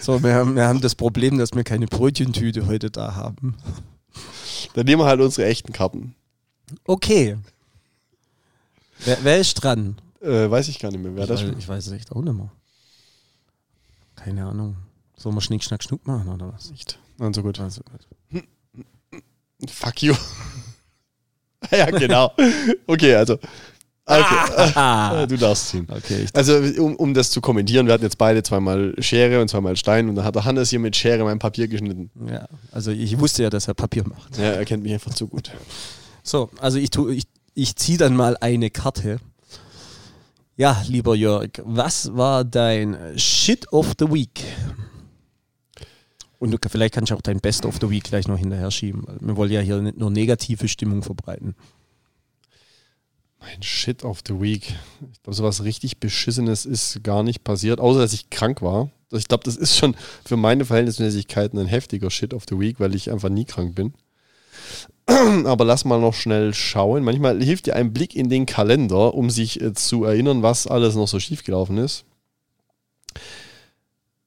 So, 0.01 0.23
wir 0.23 0.35
haben, 0.35 0.57
wir 0.57 0.67
haben 0.67 0.81
das 0.81 0.97
Problem, 0.97 1.39
dass 1.39 1.53
wir 1.53 1.65
keine 1.65 1.87
Brötchentüte 1.87 2.67
heute 2.67 2.91
da 2.91 3.15
haben. 3.15 3.57
Dann 4.75 4.87
nehmen 4.87 5.03
wir 5.03 5.07
halt 5.07 5.21
unsere 5.21 5.47
echten 5.49 5.73
Karten. 5.73 6.15
Okay. 6.85 7.37
Wer, 9.05 9.19
wer 9.23 9.39
ist 9.39 9.55
dran? 9.55 9.97
Äh, 10.25 10.51
weiß 10.51 10.69
ich 10.69 10.79
gar 10.79 10.91
nicht 10.91 11.03
mehr. 11.03 11.15
Wer 11.15 11.25
ich, 11.25 11.29
das 11.29 11.43
weiß, 11.45 11.55
ich 11.59 11.69
weiß 11.69 11.87
es 11.87 11.93
echt 11.93 12.13
auch 12.13 12.23
nicht 12.23 12.35
mehr. 12.35 12.51
Keine 14.17 14.47
Ahnung. 14.47 14.77
Sollen 15.17 15.35
wir 15.35 15.41
Schnick, 15.41 15.63
Schnack, 15.63 15.83
Schnuck 15.83 16.07
machen 16.07 16.29
oder 16.29 16.53
was? 16.53 16.71
Nicht. 16.71 16.99
Also 17.19 17.43
gut. 17.43 17.61
Also 17.61 17.83
gut. 18.31 18.43
Fuck 19.71 20.03
you. 20.03 20.15
ja, 21.71 21.91
genau. 21.91 22.33
Okay, 22.87 23.15
also 23.15 23.39
Okay. 24.07 24.73
Ah. 24.75 25.25
du 25.29 25.37
darfst 25.39 25.69
ziehen. 25.69 25.87
Okay, 25.89 26.27
also, 26.35 26.59
um, 26.83 26.95
um 26.97 27.15
das 27.15 27.31
zu 27.31 27.41
kommentieren, 27.41 27.87
wir 27.87 27.95
hatten 27.95 28.05
jetzt 28.05 28.19
beide 28.19 28.43
zweimal 28.43 28.95
Schere 28.99 29.41
und 29.41 29.49
zweimal 29.49 29.77
Stein 29.77 30.11
und 30.11 30.17
dann 30.17 30.27
hat 30.27 30.35
der 30.35 30.45
Hannes 30.45 30.69
hier 30.69 30.79
mit 30.79 30.95
Schere 30.95 31.25
mein 31.25 31.39
Papier 31.39 31.69
geschnitten. 31.69 32.11
Ja, 32.31 32.47
also 32.71 32.91
ich 32.91 33.19
wusste 33.19 33.45
ja, 33.45 33.51
dass 33.51 33.67
er 33.67 33.75
Papier 33.75 34.05
macht. 34.07 34.37
Ja, 34.37 34.53
er 34.53 34.65
kennt 34.67 34.83
mich 34.83 34.93
einfach 34.93 35.15
zu 35.15 35.27
gut. 35.27 35.51
So, 36.23 36.51
also 36.61 36.79
ich, 36.79 36.91
ich, 37.13 37.25
ich 37.55 37.77
ziehe 37.77 37.97
dann 37.97 38.15
mal 38.15 38.37
eine 38.41 38.69
Karte. 38.69 39.21
Ja, 40.57 40.85
lieber 40.87 41.17
Jörg, 41.17 41.51
was 41.65 42.15
war 42.15 42.45
dein 42.45 43.19
Shit 43.19 43.73
of 43.73 43.95
the 43.99 44.07
Week? 44.07 44.41
Und 46.39 46.57
vielleicht 46.69 46.95
kannst 46.95 47.11
du 47.11 47.17
auch 47.17 47.23
dein 47.23 47.41
Best 47.41 47.67
of 47.67 47.79
the 47.81 47.91
Week 47.91 48.05
gleich 48.05 48.29
noch 48.29 48.39
hinterher 48.39 48.71
schieben. 48.71 49.05
Wir 49.19 49.37
wollen 49.37 49.51
ja 49.51 49.61
hier 49.61 49.81
nicht 49.81 49.99
nur 49.99 50.13
negative 50.13 50.69
Stimmung 50.69 51.03
verbreiten. 51.03 51.57
Mein 53.41 53.65
Shit 53.65 54.05
of 54.05 54.21
the 54.29 54.41
Week. 54.41 54.77
Ich 55.13 55.23
glaube, 55.25 55.35
sowas 55.35 55.65
richtig 55.65 55.99
Beschissenes 55.99 56.67
ist 56.67 57.03
gar 57.03 57.25
nicht 57.25 57.43
passiert, 57.43 57.81
außer 57.81 57.99
dass 57.99 58.13
ich 58.13 58.31
krank 58.31 58.63
war. 58.63 58.91
Ich 59.11 59.27
glaube, 59.27 59.43
das 59.43 59.57
ist 59.57 59.77
schon 59.77 59.97
für 60.25 60.37
meine 60.37 60.65
Verhältnismäßigkeiten 60.65 61.59
ein 61.59 61.67
heftiger 61.67 62.13
Shit 62.13 62.33
of 62.33 62.45
the 62.49 62.61
Week, 62.61 62.79
weil 62.79 62.95
ich 62.95 63.11
einfach 63.11 63.29
nie 63.29 63.45
krank 63.45 63.75
bin. 63.75 63.93
Aber 65.07 65.65
lass 65.65 65.85
mal 65.85 66.01
noch 66.01 66.15
schnell 66.15 66.55
schauen. 66.55 67.05
Manchmal 67.05 67.43
hilft 67.43 67.67
dir 67.67 67.77
ein 67.77 67.93
Blick 67.93 68.15
in 68.15 68.31
den 68.31 68.47
Kalender, 68.47 69.15
um 69.15 69.31
sich 69.31 69.61
äh, 69.61 69.75
zu 69.75 70.05
erinnern, 70.05 70.43
was 70.43 70.67
alles 70.67 70.95
noch 70.95 71.09
so 71.09 71.21
schiefgelaufen 71.21 71.79
ist. 71.79 72.05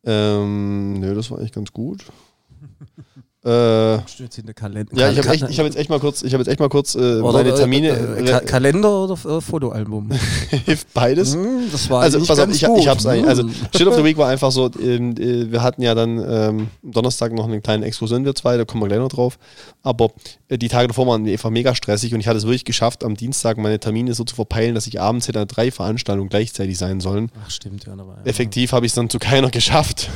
Ähm, 0.06 1.00
nö, 1.00 1.16
das 1.16 1.32
war 1.32 1.40
eigentlich 1.40 1.52
ganz 1.52 1.74
gut. 1.74 2.06
Äh, 3.48 4.02
Stürzt 4.10 4.38
in 4.40 4.46
der 4.46 4.54
Kalender. 4.54 4.92
Ja, 4.94 5.10
ich 5.10 5.18
habe 5.20 5.30
hab 5.30 5.66
jetzt 5.66 5.78
echt 5.78 5.90
mal 5.90 6.02
kurz, 6.02 6.22
ich 6.22 6.34
habe 6.34 6.42
jetzt 6.42 6.50
echt 6.50 6.60
mal 6.60 6.68
kurz 6.68 6.96
äh, 6.96 7.22
meine 7.22 7.56
Termine. 7.56 7.90
Äh, 7.90 8.26
Ka 8.26 8.40
Kalender 8.42 9.04
oder 9.06 9.14
äh, 9.14 9.40
Fotoalbum? 9.40 10.12
Hilft 10.66 10.94
beides. 10.94 11.34
Mm, 11.34 11.72
das 11.72 11.90
war 11.90 12.02
also 12.02 12.20
pass 12.26 12.40
auf, 12.40 12.50
ich, 12.50 12.62
ich 12.62 12.88
hab's 12.90 13.06
eigentlich. 13.06 13.28
Also 13.28 13.48
Shit 13.74 13.88
of 13.88 13.96
the 13.96 14.04
Week 14.04 14.18
war 14.18 14.28
einfach 14.28 14.52
so, 14.52 14.70
ähm, 14.82 15.16
äh, 15.18 15.50
wir 15.50 15.64
hatten 15.64 15.82
ja 15.82 15.96
dann 15.96 16.22
ähm, 16.28 16.68
Donnerstag 16.84 17.32
noch 17.32 17.46
einen 17.46 17.64
kleinen 17.64 17.84
Exkursion 17.84 18.26
wir 18.26 18.36
zwei, 18.36 18.58
da 18.58 18.66
kommen 18.66 18.84
wir 18.84 18.90
gleich 18.90 19.00
noch 19.00 19.08
drauf. 19.08 19.40
Aber 19.82 20.10
äh, 20.50 20.58
die 20.58 20.68
Tage 20.68 20.90
davor 20.90 21.08
waren 21.08 21.26
einfach 21.26 21.50
mega 21.50 21.74
stressig 21.74 22.14
und 22.14 22.20
ich 22.20 22.28
hatte 22.28 22.40
es 22.40 22.44
wirklich 22.44 22.66
geschafft, 22.66 23.06
am 23.06 23.16
Dienstag 23.16 23.58
meine 23.58 23.80
Termine 23.80 24.14
so 24.14 24.26
zu 24.26 24.36
verpeilen, 24.36 24.76
dass 24.76 24.88
ich 24.88 25.00
abends 25.00 25.30
hätte 25.30 25.46
drei 25.46 25.72
Veranstaltungen 25.72 26.28
gleichzeitig 26.28 26.78
sein 26.78 27.00
sollen. 27.00 27.32
Ach 27.46 27.50
stimmt, 27.50 27.86
ja. 27.86 27.96
Effektiv 28.26 28.74
habe 28.74 28.86
ich 28.86 28.92
es 28.92 28.96
dann 28.96 29.10
zu 29.10 29.20
keiner 29.20 29.50
geschafft. 29.52 30.10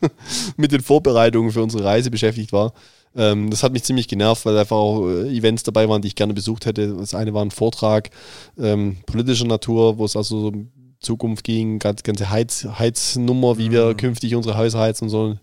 mit 0.56 0.72
den 0.72 0.80
Vorbereitungen 0.80 1.52
für 1.52 1.62
unsere 1.62 1.84
Reise 1.84 2.10
beschäftigt 2.10 2.52
war. 2.52 2.72
Ähm, 3.16 3.50
das 3.50 3.62
hat 3.62 3.72
mich 3.72 3.82
ziemlich 3.82 4.08
genervt, 4.08 4.46
weil 4.46 4.56
einfach 4.56 4.76
auch 4.76 5.08
äh, 5.08 5.36
Events 5.36 5.62
dabei 5.62 5.88
waren, 5.88 6.02
die 6.02 6.08
ich 6.08 6.14
gerne 6.14 6.34
besucht 6.34 6.66
hätte. 6.66 6.94
Das 6.96 7.14
eine 7.14 7.34
war 7.34 7.44
ein 7.44 7.50
Vortrag 7.50 8.10
ähm, 8.58 8.98
politischer 9.06 9.46
Natur, 9.46 9.98
wo 9.98 10.04
es 10.04 10.16
also 10.16 10.40
so 10.40 10.48
um 10.48 10.70
Zukunft 11.00 11.44
ging, 11.44 11.78
ganz, 11.78 12.02
ganze 12.02 12.30
Heiz, 12.30 12.66
Heiznummer, 12.78 13.58
wie 13.58 13.70
wir 13.70 13.94
künftig 13.94 14.34
unsere 14.34 14.56
Häuser 14.56 14.78
heizen 14.78 15.04
und 15.04 15.10
so. 15.10 15.36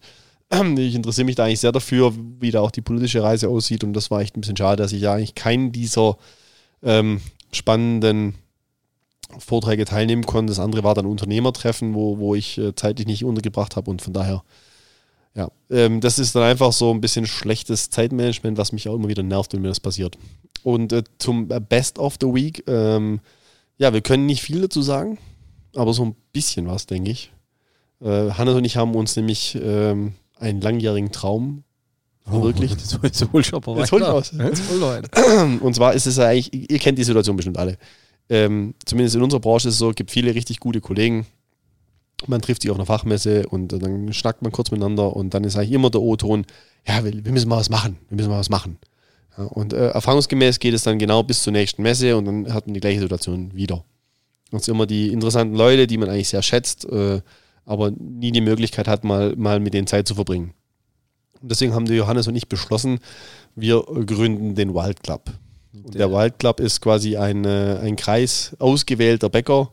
Ich 0.77 0.95
interessiere 0.95 1.25
mich 1.25 1.35
da 1.35 1.43
eigentlich 1.43 1.59
sehr 1.59 1.73
dafür, 1.73 2.13
wie 2.39 2.51
da 2.51 2.61
auch 2.61 2.71
die 2.71 2.81
politische 2.81 3.21
Reise 3.21 3.49
aussieht 3.49 3.83
und 3.83 3.91
das 3.91 4.09
war 4.11 4.21
echt 4.21 4.37
ein 4.37 4.41
bisschen 4.41 4.55
schade, 4.55 4.81
dass 4.81 4.93
ich 4.93 5.01
ja 5.01 5.13
eigentlich 5.13 5.35
keinen 5.35 5.73
dieser 5.73 6.17
ähm, 6.81 7.19
spannenden 7.51 8.35
Vorträge 9.39 9.85
teilnehmen 9.85 10.25
konnte. 10.25 10.51
Das 10.51 10.59
andere 10.59 10.83
war 10.83 10.95
dann 10.95 11.05
Unternehmertreffen, 11.05 11.93
wo, 11.93 12.17
wo 12.17 12.35
ich 12.35 12.57
äh, 12.57 12.75
zeitlich 12.75 13.07
nicht 13.07 13.25
untergebracht 13.25 13.75
habe 13.75 13.89
und 13.91 14.01
von 14.01 14.13
daher, 14.13 14.43
ja, 15.35 15.49
ähm, 15.69 16.01
das 16.01 16.19
ist 16.19 16.35
dann 16.35 16.43
einfach 16.43 16.71
so 16.73 16.91
ein 16.91 17.01
bisschen 17.01 17.27
schlechtes 17.27 17.89
Zeitmanagement, 17.89 18.57
was 18.57 18.71
mich 18.71 18.89
auch 18.89 18.95
immer 18.95 19.07
wieder 19.07 19.23
nervt, 19.23 19.53
wenn 19.53 19.61
mir 19.61 19.67
das 19.67 19.79
passiert. 19.79 20.17
Und 20.63 20.93
äh, 20.93 21.03
zum 21.19 21.47
Best 21.47 21.99
of 21.99 22.15
the 22.19 22.27
Week, 22.27 22.63
ähm, 22.67 23.19
ja, 23.77 23.93
wir 23.93 24.01
können 24.01 24.25
nicht 24.25 24.41
viel 24.41 24.61
dazu 24.61 24.81
sagen, 24.81 25.17
aber 25.75 25.93
so 25.93 26.03
ein 26.03 26.15
bisschen 26.33 26.67
was, 26.67 26.87
denke 26.87 27.11
ich. 27.11 27.31
Äh, 28.01 28.31
Hannes 28.31 28.55
und 28.55 28.65
ich 28.65 28.77
haben 28.77 28.95
uns 28.95 29.15
nämlich 29.15 29.57
ähm, 29.61 30.13
einen 30.39 30.61
langjährigen 30.61 31.11
Traum 31.11 31.63
verwirklicht. 32.25 32.77
Oh, 32.77 32.97
jetzt, 33.03 33.21
jetzt 33.21 33.33
hol 33.33 33.41
ich 33.41 33.53
aber 33.53 33.77
Jetzt 33.77 33.91
hol 33.91 34.01
ich 34.01 34.07
aus. 34.07 34.31
Jetzt 34.31 34.63
hol. 34.69 35.59
Und 35.61 35.75
zwar 35.75 35.93
ist 35.93 36.07
es 36.07 36.17
ja 36.17 36.27
eigentlich, 36.27 36.71
ihr 36.71 36.79
kennt 36.79 36.97
die 36.97 37.03
Situation 37.03 37.35
bestimmt 37.35 37.57
alle. 37.57 37.77
Ähm, 38.29 38.73
zumindest 38.85 39.15
in 39.15 39.21
unserer 39.21 39.39
Branche 39.39 39.69
ist 39.69 39.75
es 39.75 39.79
so, 39.79 39.91
gibt 39.91 40.11
viele 40.11 40.35
richtig 40.35 40.59
gute 40.59 40.81
Kollegen. 40.81 41.25
Man 42.25 42.41
trifft 42.41 42.63
sich 42.63 42.71
auf 42.71 42.77
einer 42.77 42.85
Fachmesse 42.85 43.47
und 43.47 43.69
dann 43.69 44.11
schnackt 44.11 44.41
man 44.41 44.51
kurz 44.51 44.71
miteinander 44.71 45.15
und 45.15 45.33
dann 45.33 45.43
ist 45.43 45.55
eigentlich 45.55 45.71
immer 45.71 45.89
der 45.89 46.01
O-Ton, 46.01 46.45
ja, 46.87 47.03
wir, 47.03 47.13
wir 47.13 47.31
müssen 47.31 47.47
mal 47.47 47.57
was 47.57 47.69
machen, 47.69 47.97
wir 48.09 48.15
müssen 48.15 48.29
mal 48.29 48.39
was 48.39 48.49
machen. 48.49 48.79
Ja, 49.37 49.45
und 49.45 49.73
äh, 49.73 49.89
erfahrungsgemäß 49.89 50.59
geht 50.59 50.73
es 50.73 50.83
dann 50.83 50.97
genau 50.97 51.21
bis 51.23 51.43
zur 51.43 51.53
nächsten 51.53 51.83
Messe 51.83 52.17
und 52.17 52.25
dann 52.25 52.53
hat 52.53 52.65
man 52.65 52.73
die 52.73 52.79
gleiche 52.79 53.01
Situation 53.01 53.53
wieder. 53.53 53.83
Das 54.51 54.65
sind 54.65 54.73
immer 54.73 54.87
die 54.87 55.11
interessanten 55.11 55.55
Leute, 55.55 55.87
die 55.87 55.97
man 55.97 56.09
eigentlich 56.09 56.29
sehr 56.29 56.41
schätzt, 56.41 56.85
äh, 56.85 57.21
aber 57.65 57.91
nie 57.91 58.31
die 58.31 58.41
Möglichkeit 58.41 58.87
hat, 58.87 59.03
mal, 59.03 59.35
mal 59.35 59.59
mit 59.59 59.73
denen 59.73 59.87
Zeit 59.87 60.07
zu 60.07 60.15
verbringen. 60.15 60.53
Und 61.41 61.51
deswegen 61.51 61.73
haben 61.73 61.85
der 61.85 61.97
Johannes 61.97 62.27
und 62.27 62.35
ich 62.35 62.47
beschlossen, 62.47 62.99
wir 63.55 63.83
gründen 63.83 64.55
den 64.55 64.73
Wild 64.73 65.03
Club. 65.03 65.31
Und 65.83 65.95
der 65.95 66.11
Wild 66.11 66.39
Club 66.39 66.59
ist 66.59 66.81
quasi 66.81 67.17
ein, 67.17 67.45
äh, 67.45 67.79
ein 67.81 67.95
Kreis 67.95 68.55
ausgewählter 68.59 69.29
Bäcker, 69.29 69.69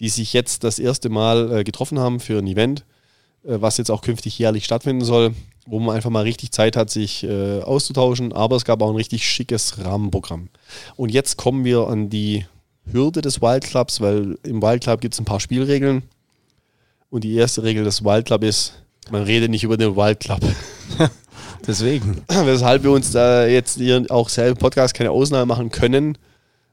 die 0.00 0.08
sich 0.08 0.32
jetzt 0.32 0.64
das 0.64 0.78
erste 0.78 1.08
Mal 1.08 1.52
äh, 1.60 1.64
getroffen 1.64 1.98
haben 1.98 2.20
für 2.20 2.38
ein 2.38 2.46
Event, 2.46 2.84
äh, 3.44 3.56
was 3.60 3.78
jetzt 3.78 3.90
auch 3.90 4.02
künftig 4.02 4.38
jährlich 4.38 4.64
stattfinden 4.64 5.04
soll, 5.04 5.34
wo 5.66 5.78
man 5.78 5.96
einfach 5.96 6.10
mal 6.10 6.22
richtig 6.24 6.52
Zeit 6.52 6.76
hat, 6.76 6.90
sich 6.90 7.26
auszutauschen. 7.26 8.34
Aber 8.34 8.56
es 8.56 8.66
gab 8.66 8.82
auch 8.82 8.90
ein 8.90 8.96
richtig 8.96 9.26
schickes 9.26 9.82
Rahmenprogramm. 9.82 10.50
Und 10.94 11.10
jetzt 11.10 11.38
kommen 11.38 11.64
wir 11.64 11.88
an 11.88 12.10
die 12.10 12.44
Hürde 12.92 13.22
des 13.22 13.40
Wild 13.40 13.64
Clubs, 13.64 14.02
weil 14.02 14.36
im 14.42 14.60
Wild 14.60 14.82
Club 14.82 15.00
gibt 15.00 15.14
es 15.14 15.20
ein 15.20 15.24
paar 15.24 15.40
Spielregeln. 15.40 16.02
Und 17.08 17.24
die 17.24 17.34
erste 17.34 17.62
Regel 17.62 17.84
des 17.84 18.04
Wild 18.04 18.26
Club 18.26 18.44
ist, 18.44 18.74
man 19.10 19.22
redet 19.22 19.50
nicht 19.50 19.64
über 19.64 19.78
den 19.78 19.96
Wild 19.96 20.20
Club. 20.20 20.40
Deswegen. 21.66 22.22
Weshalb 22.28 22.82
wir 22.82 22.90
uns 22.90 23.10
da 23.12 23.46
jetzt 23.46 23.78
hier 23.78 24.04
auch 24.10 24.28
selber 24.28 24.52
im 24.52 24.56
Podcast 24.58 24.94
keine 24.94 25.10
Ausnahme 25.10 25.46
machen 25.46 25.70
können 25.70 26.18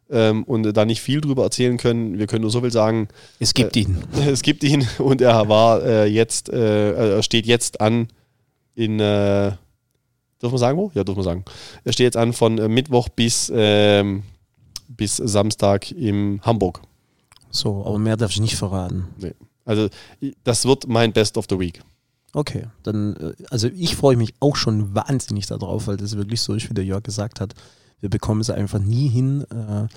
ähm, 0.10 0.44
und 0.44 0.64
da 0.64 0.86
nicht 0.86 1.02
viel 1.02 1.22
drüber 1.22 1.44
erzählen 1.44 1.78
können. 1.78 2.20
Wir 2.20 2.28
können 2.28 2.42
nur 2.42 2.52
so 2.52 2.62
viel 2.62 2.72
sagen. 2.72 3.08
Es 3.40 3.54
gibt 3.54 3.76
ihn. 3.76 4.04
Es 4.28 4.42
gibt 4.42 4.64
ihn 4.64 4.88
und 5.00 5.22
er 5.22 5.48
war 5.48 5.84
äh, 5.84 6.06
jetzt, 6.06 6.50
äh, 6.50 7.16
er 7.16 7.24
steht 7.24 7.46
jetzt 7.46 7.82
an 7.82 8.08
in, 8.76 9.00
äh, 9.00 9.52
dürfen 10.42 10.54
wir 10.54 10.58
sagen 10.60 10.78
wo? 10.78 10.92
Ja, 10.94 11.04
dürfen 11.04 11.20
wir 11.20 11.24
sagen. 11.24 11.46
Er 11.84 11.94
steht 11.94 12.06
jetzt 12.06 12.18
an 12.18 12.34
von 12.34 12.58
äh, 12.58 12.68
Mittwoch 12.68 13.10
bis, 13.10 13.52
ähm, 13.54 14.24
bis 14.88 15.18
Samstag 15.18 15.92
in 15.92 16.42
Hamburg. 16.44 16.82
So, 17.50 17.86
aber 17.86 18.00
mehr 18.00 18.18
darf 18.18 18.32
ich 18.32 18.40
nicht 18.40 18.56
verraten. 18.56 19.08
Nee. 19.18 19.34
Also 19.66 19.90
das 20.44 20.66
wird 20.66 20.88
mein 20.88 21.14
Best 21.14 21.38
of 21.38 21.46
the 21.50 21.60
Week. 21.60 21.82
Okay, 22.34 22.68
dann, 22.84 23.16
äh, 23.18 23.34
also 23.50 23.68
ich 23.68 23.96
freue 23.96 24.16
mich 24.16 24.34
auch 24.40 24.56
schon 24.56 24.96
wahnsinnig 24.96 25.48
darauf, 25.48 25.88
weil 25.88 25.98
das 25.98 26.16
wirklich 26.16 26.42
so 26.42 26.54
ist, 26.54 26.70
wie 26.70 26.74
der 26.74 26.86
Jörg 26.86 27.04
gesagt 27.04 27.42
hat. 27.42 27.54
Wir 28.00 28.10
bekommen 28.10 28.42
es 28.42 28.50
einfach 28.50 28.80
nie 28.80 29.08
hin, 29.08 29.46
äh, 29.52 29.88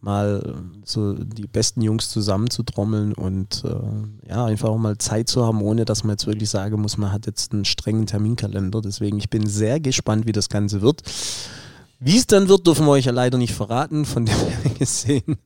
mal 0.00 0.54
so 0.84 1.14
die 1.14 1.48
besten 1.48 1.82
Jungs 1.82 2.08
zusammenzutrommeln 2.10 3.14
und 3.14 3.64
äh, 3.64 4.28
ja, 4.28 4.44
einfach 4.44 4.68
auch 4.68 4.78
mal 4.78 4.96
Zeit 4.98 5.28
zu 5.28 5.44
haben, 5.44 5.60
ohne 5.60 5.84
dass 5.84 6.04
man 6.04 6.12
jetzt 6.12 6.26
wirklich 6.26 6.50
sagen 6.50 6.80
muss, 6.80 6.98
man 6.98 7.10
hat 7.10 7.26
jetzt 7.26 7.52
einen 7.52 7.64
strengen 7.64 8.06
Terminkalender. 8.06 8.80
Deswegen, 8.80 9.18
ich 9.18 9.28
bin 9.28 9.46
sehr 9.46 9.80
gespannt, 9.80 10.26
wie 10.26 10.32
das 10.32 10.48
Ganze 10.48 10.82
wird. 10.82 11.02
Wie 11.98 12.16
es 12.16 12.28
dann 12.28 12.48
wird, 12.48 12.64
dürfen 12.64 12.86
wir 12.86 12.92
euch 12.92 13.06
ja 13.06 13.12
leider 13.12 13.38
nicht 13.38 13.54
verraten, 13.54 14.04
von 14.04 14.24
dem 14.24 14.36
her 14.36 14.70
gesehen. 14.78 15.36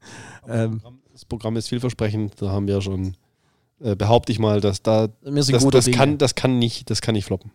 Ähm, 0.47 0.83
Das 1.15 1.25
Programm 1.25 1.57
ist 1.57 1.69
vielversprechend, 1.69 2.35
da 2.43 2.51
haben 2.51 2.67
wir 2.67 2.83
schon, 2.83 3.17
äh, 3.83 3.97
behaupte 3.97 4.33
ich 4.33 4.39
mal, 4.39 4.61
dass 4.61 4.83
da, 4.83 5.09
das, 5.23 5.47
das, 5.49 5.91
kann, 5.91 6.19
das, 6.19 6.35
kann 6.35 6.59
nicht, 6.59 6.89
das 6.91 7.01
kann 7.01 7.15
nicht 7.15 7.25
floppen. 7.25 7.51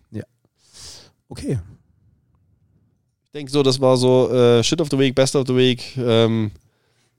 Okay, 1.30 1.60
Ich 3.26 3.32
denke 3.34 3.52
so, 3.52 3.64
das 3.64 3.82
war 3.82 3.98
so 3.98 4.32
äh, 4.32 4.64
Shit 4.64 4.80
of 4.82 4.90
the 4.90 4.98
Week, 4.98 5.14
Best 5.14 5.36
of 5.36 5.46
the 5.48 5.56
Week. 5.56 5.98
Ähm, 5.98 6.52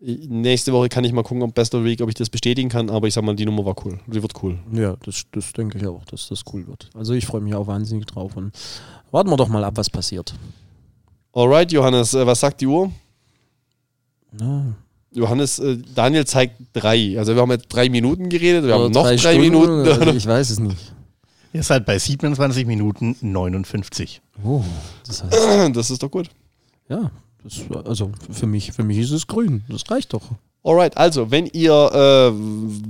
nächste 0.00 0.72
Woche 0.72 0.88
kann 0.88 1.04
ich 1.04 1.12
mal 1.12 1.22
gucken, 1.22 1.42
ob 1.42 1.54
Best 1.54 1.74
of 1.74 1.82
the 1.82 1.86
Week, 1.86 2.00
ob 2.00 2.08
ich 2.08 2.14
das 2.14 2.30
bestätigen 2.30 2.68
kann, 2.68 2.88
aber 2.88 3.06
ich 3.06 3.14
sag 3.14 3.24
mal, 3.24 3.34
die 3.34 3.44
Nummer 3.44 3.64
war 3.64 3.74
cool. 3.84 3.98
Die 4.06 4.22
wird 4.22 4.32
cool. 4.42 4.58
ja, 4.72 4.96
das, 5.04 5.24
das 5.32 5.52
denke 5.52 5.78
ich 5.78 5.86
auch, 5.86 6.04
dass 6.06 6.28
das 6.28 6.42
cool 6.52 6.66
wird. 6.66 6.88
Also 6.94 7.12
ich 7.12 7.26
freue 7.26 7.40
mich 7.40 7.54
auch 7.54 7.66
wahnsinnig 7.66 8.06
drauf 8.06 8.36
und 8.36 8.52
warten 9.10 9.30
wir 9.30 9.36
doch 9.36 9.48
mal 9.48 9.64
ab, 9.64 9.76
was 9.76 9.90
passiert. 9.90 10.34
Alright, 11.32 11.72
Johannes, 11.72 12.14
äh, 12.14 12.26
was 12.26 12.40
sagt 12.40 12.60
die 12.60 12.66
Uhr? 12.66 12.90
Ja, 14.40 14.74
Johannes, 15.12 15.58
äh, 15.58 15.78
Daniel 15.94 16.26
zeigt 16.26 16.56
drei. 16.72 17.18
Also 17.18 17.34
wir 17.34 17.42
haben 17.42 17.50
jetzt 17.50 17.68
drei 17.68 17.88
Minuten 17.88 18.28
geredet, 18.28 18.64
wir 18.64 18.74
haben 18.74 18.84
Oder 18.84 18.94
noch 18.94 19.02
drei, 19.04 19.18
Stunden, 19.18 19.40
Minuten. 19.40 19.88
Also 19.88 20.12
ich 20.16 20.26
weiß 20.26 20.50
es 20.50 20.60
nicht. 20.60 20.92
Ihr 21.52 21.62
seid 21.62 21.86
bei 21.86 21.98
27 21.98 22.66
Minuten 22.66 23.16
59. 23.20 24.20
Oh, 24.44 24.62
das 25.06 25.24
heißt, 25.24 25.76
Das 25.76 25.90
ist 25.90 26.02
doch 26.02 26.10
gut. 26.10 26.28
ja, 26.88 27.10
das, 27.42 27.62
also 27.86 28.12
für 28.30 28.46
mich, 28.46 28.72
für 28.72 28.84
mich 28.84 28.98
ist 28.98 29.10
es 29.12 29.26
grün. 29.26 29.62
Das 29.68 29.90
reicht 29.90 30.12
doch. 30.12 30.22
Alright, 30.64 30.96
also 30.96 31.30
wenn 31.30 31.46
ihr 31.46 31.72
äh, 31.72 32.32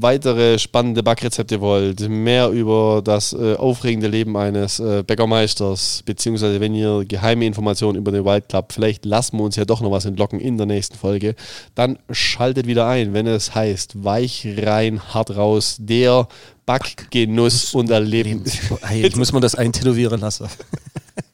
weitere 0.00 0.59
spannende 0.59 1.02
Backrezepte 1.02 1.61
wollt, 1.61 2.09
mehr 2.09 2.48
über 2.48 3.02
das 3.04 3.35
äh, 3.35 3.57
aufregende 3.57 4.09
Leben 4.09 4.38
eines 4.38 4.81
äh, 4.81 5.04
Bäckermeisters, 5.07 6.02
beziehungsweise 6.07 6.61
wenn 6.61 6.74
ihr 6.74 7.04
geheime 7.04 7.44
Informationen 7.44 7.98
über 7.98 8.11
den 8.11 8.24
Wild 8.24 8.48
Club, 8.48 8.72
vielleicht 8.72 9.04
lassen 9.04 9.37
wir 9.37 9.44
uns 9.44 9.57
ja 9.57 9.66
doch 9.66 9.83
noch 9.83 9.90
was 9.90 10.07
entlocken 10.07 10.40
in 10.40 10.57
der 10.57 10.66
nächsten 10.66 10.96
Folge, 10.96 11.35
dann 11.74 11.98
schaltet 12.11 12.66
wieder 12.66 12.88
ein, 12.88 13.12
wenn 13.12 13.26
es 13.26 13.54
heißt 13.54 14.02
Weich 14.02 14.48
rein, 14.57 15.00
hart 15.12 15.37
raus, 15.37 15.76
der 15.78 16.26
Backgenuss 16.64 17.74
und 17.74 17.90
Erleben 17.90 18.44
ich 18.92 19.16
muss 19.16 19.33
mir 19.33 19.40
das 19.40 19.54
eintätowieren 19.54 20.20
lassen. 20.20 20.48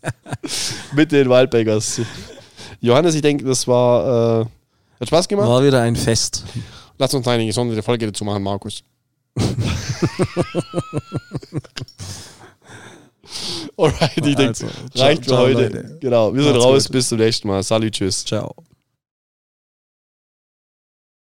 mit 0.94 1.12
den 1.12 1.29
Waldbäckers. 1.29 2.01
Johannes, 2.81 3.14
ich 3.14 3.23
denke, 3.23 3.44
das 3.44 3.66
war 3.66 4.42
äh, 4.42 4.47
hat 5.05 5.09
Spaß 5.09 5.29
gemacht. 5.29 5.49
War 5.49 5.62
wieder 5.64 5.81
ein 5.83 5.97
Fest. 5.97 6.45
Lass 6.99 7.12
uns 7.14 7.27
eine 7.29 7.47
gesonderte 7.47 7.83
Folge 7.83 8.07
dazu 8.07 8.25
machen, 8.25 8.43
Markus. 8.43 8.83
Alright, 13.77 14.17
ich 14.19 14.23
denke, 14.37 14.49
Also, 14.49 14.67
ciao, 14.95 15.07
reicht 15.07 15.25
für 15.25 15.31
ciao, 15.31 15.38
heute. 15.40 15.62
Leute. 15.62 15.99
Genau, 16.01 16.33
wir 16.35 16.43
sind 16.43 16.53
Macht's 16.53 16.64
raus. 16.64 16.85
gut. 16.85 16.93
Bis 16.93 17.09
zum 17.09 17.19
nächsten 17.19 17.49
Mal. 17.49 17.62
Salut, 17.62 17.93
tschüss. 17.93 18.25
Ciao. 18.25 18.55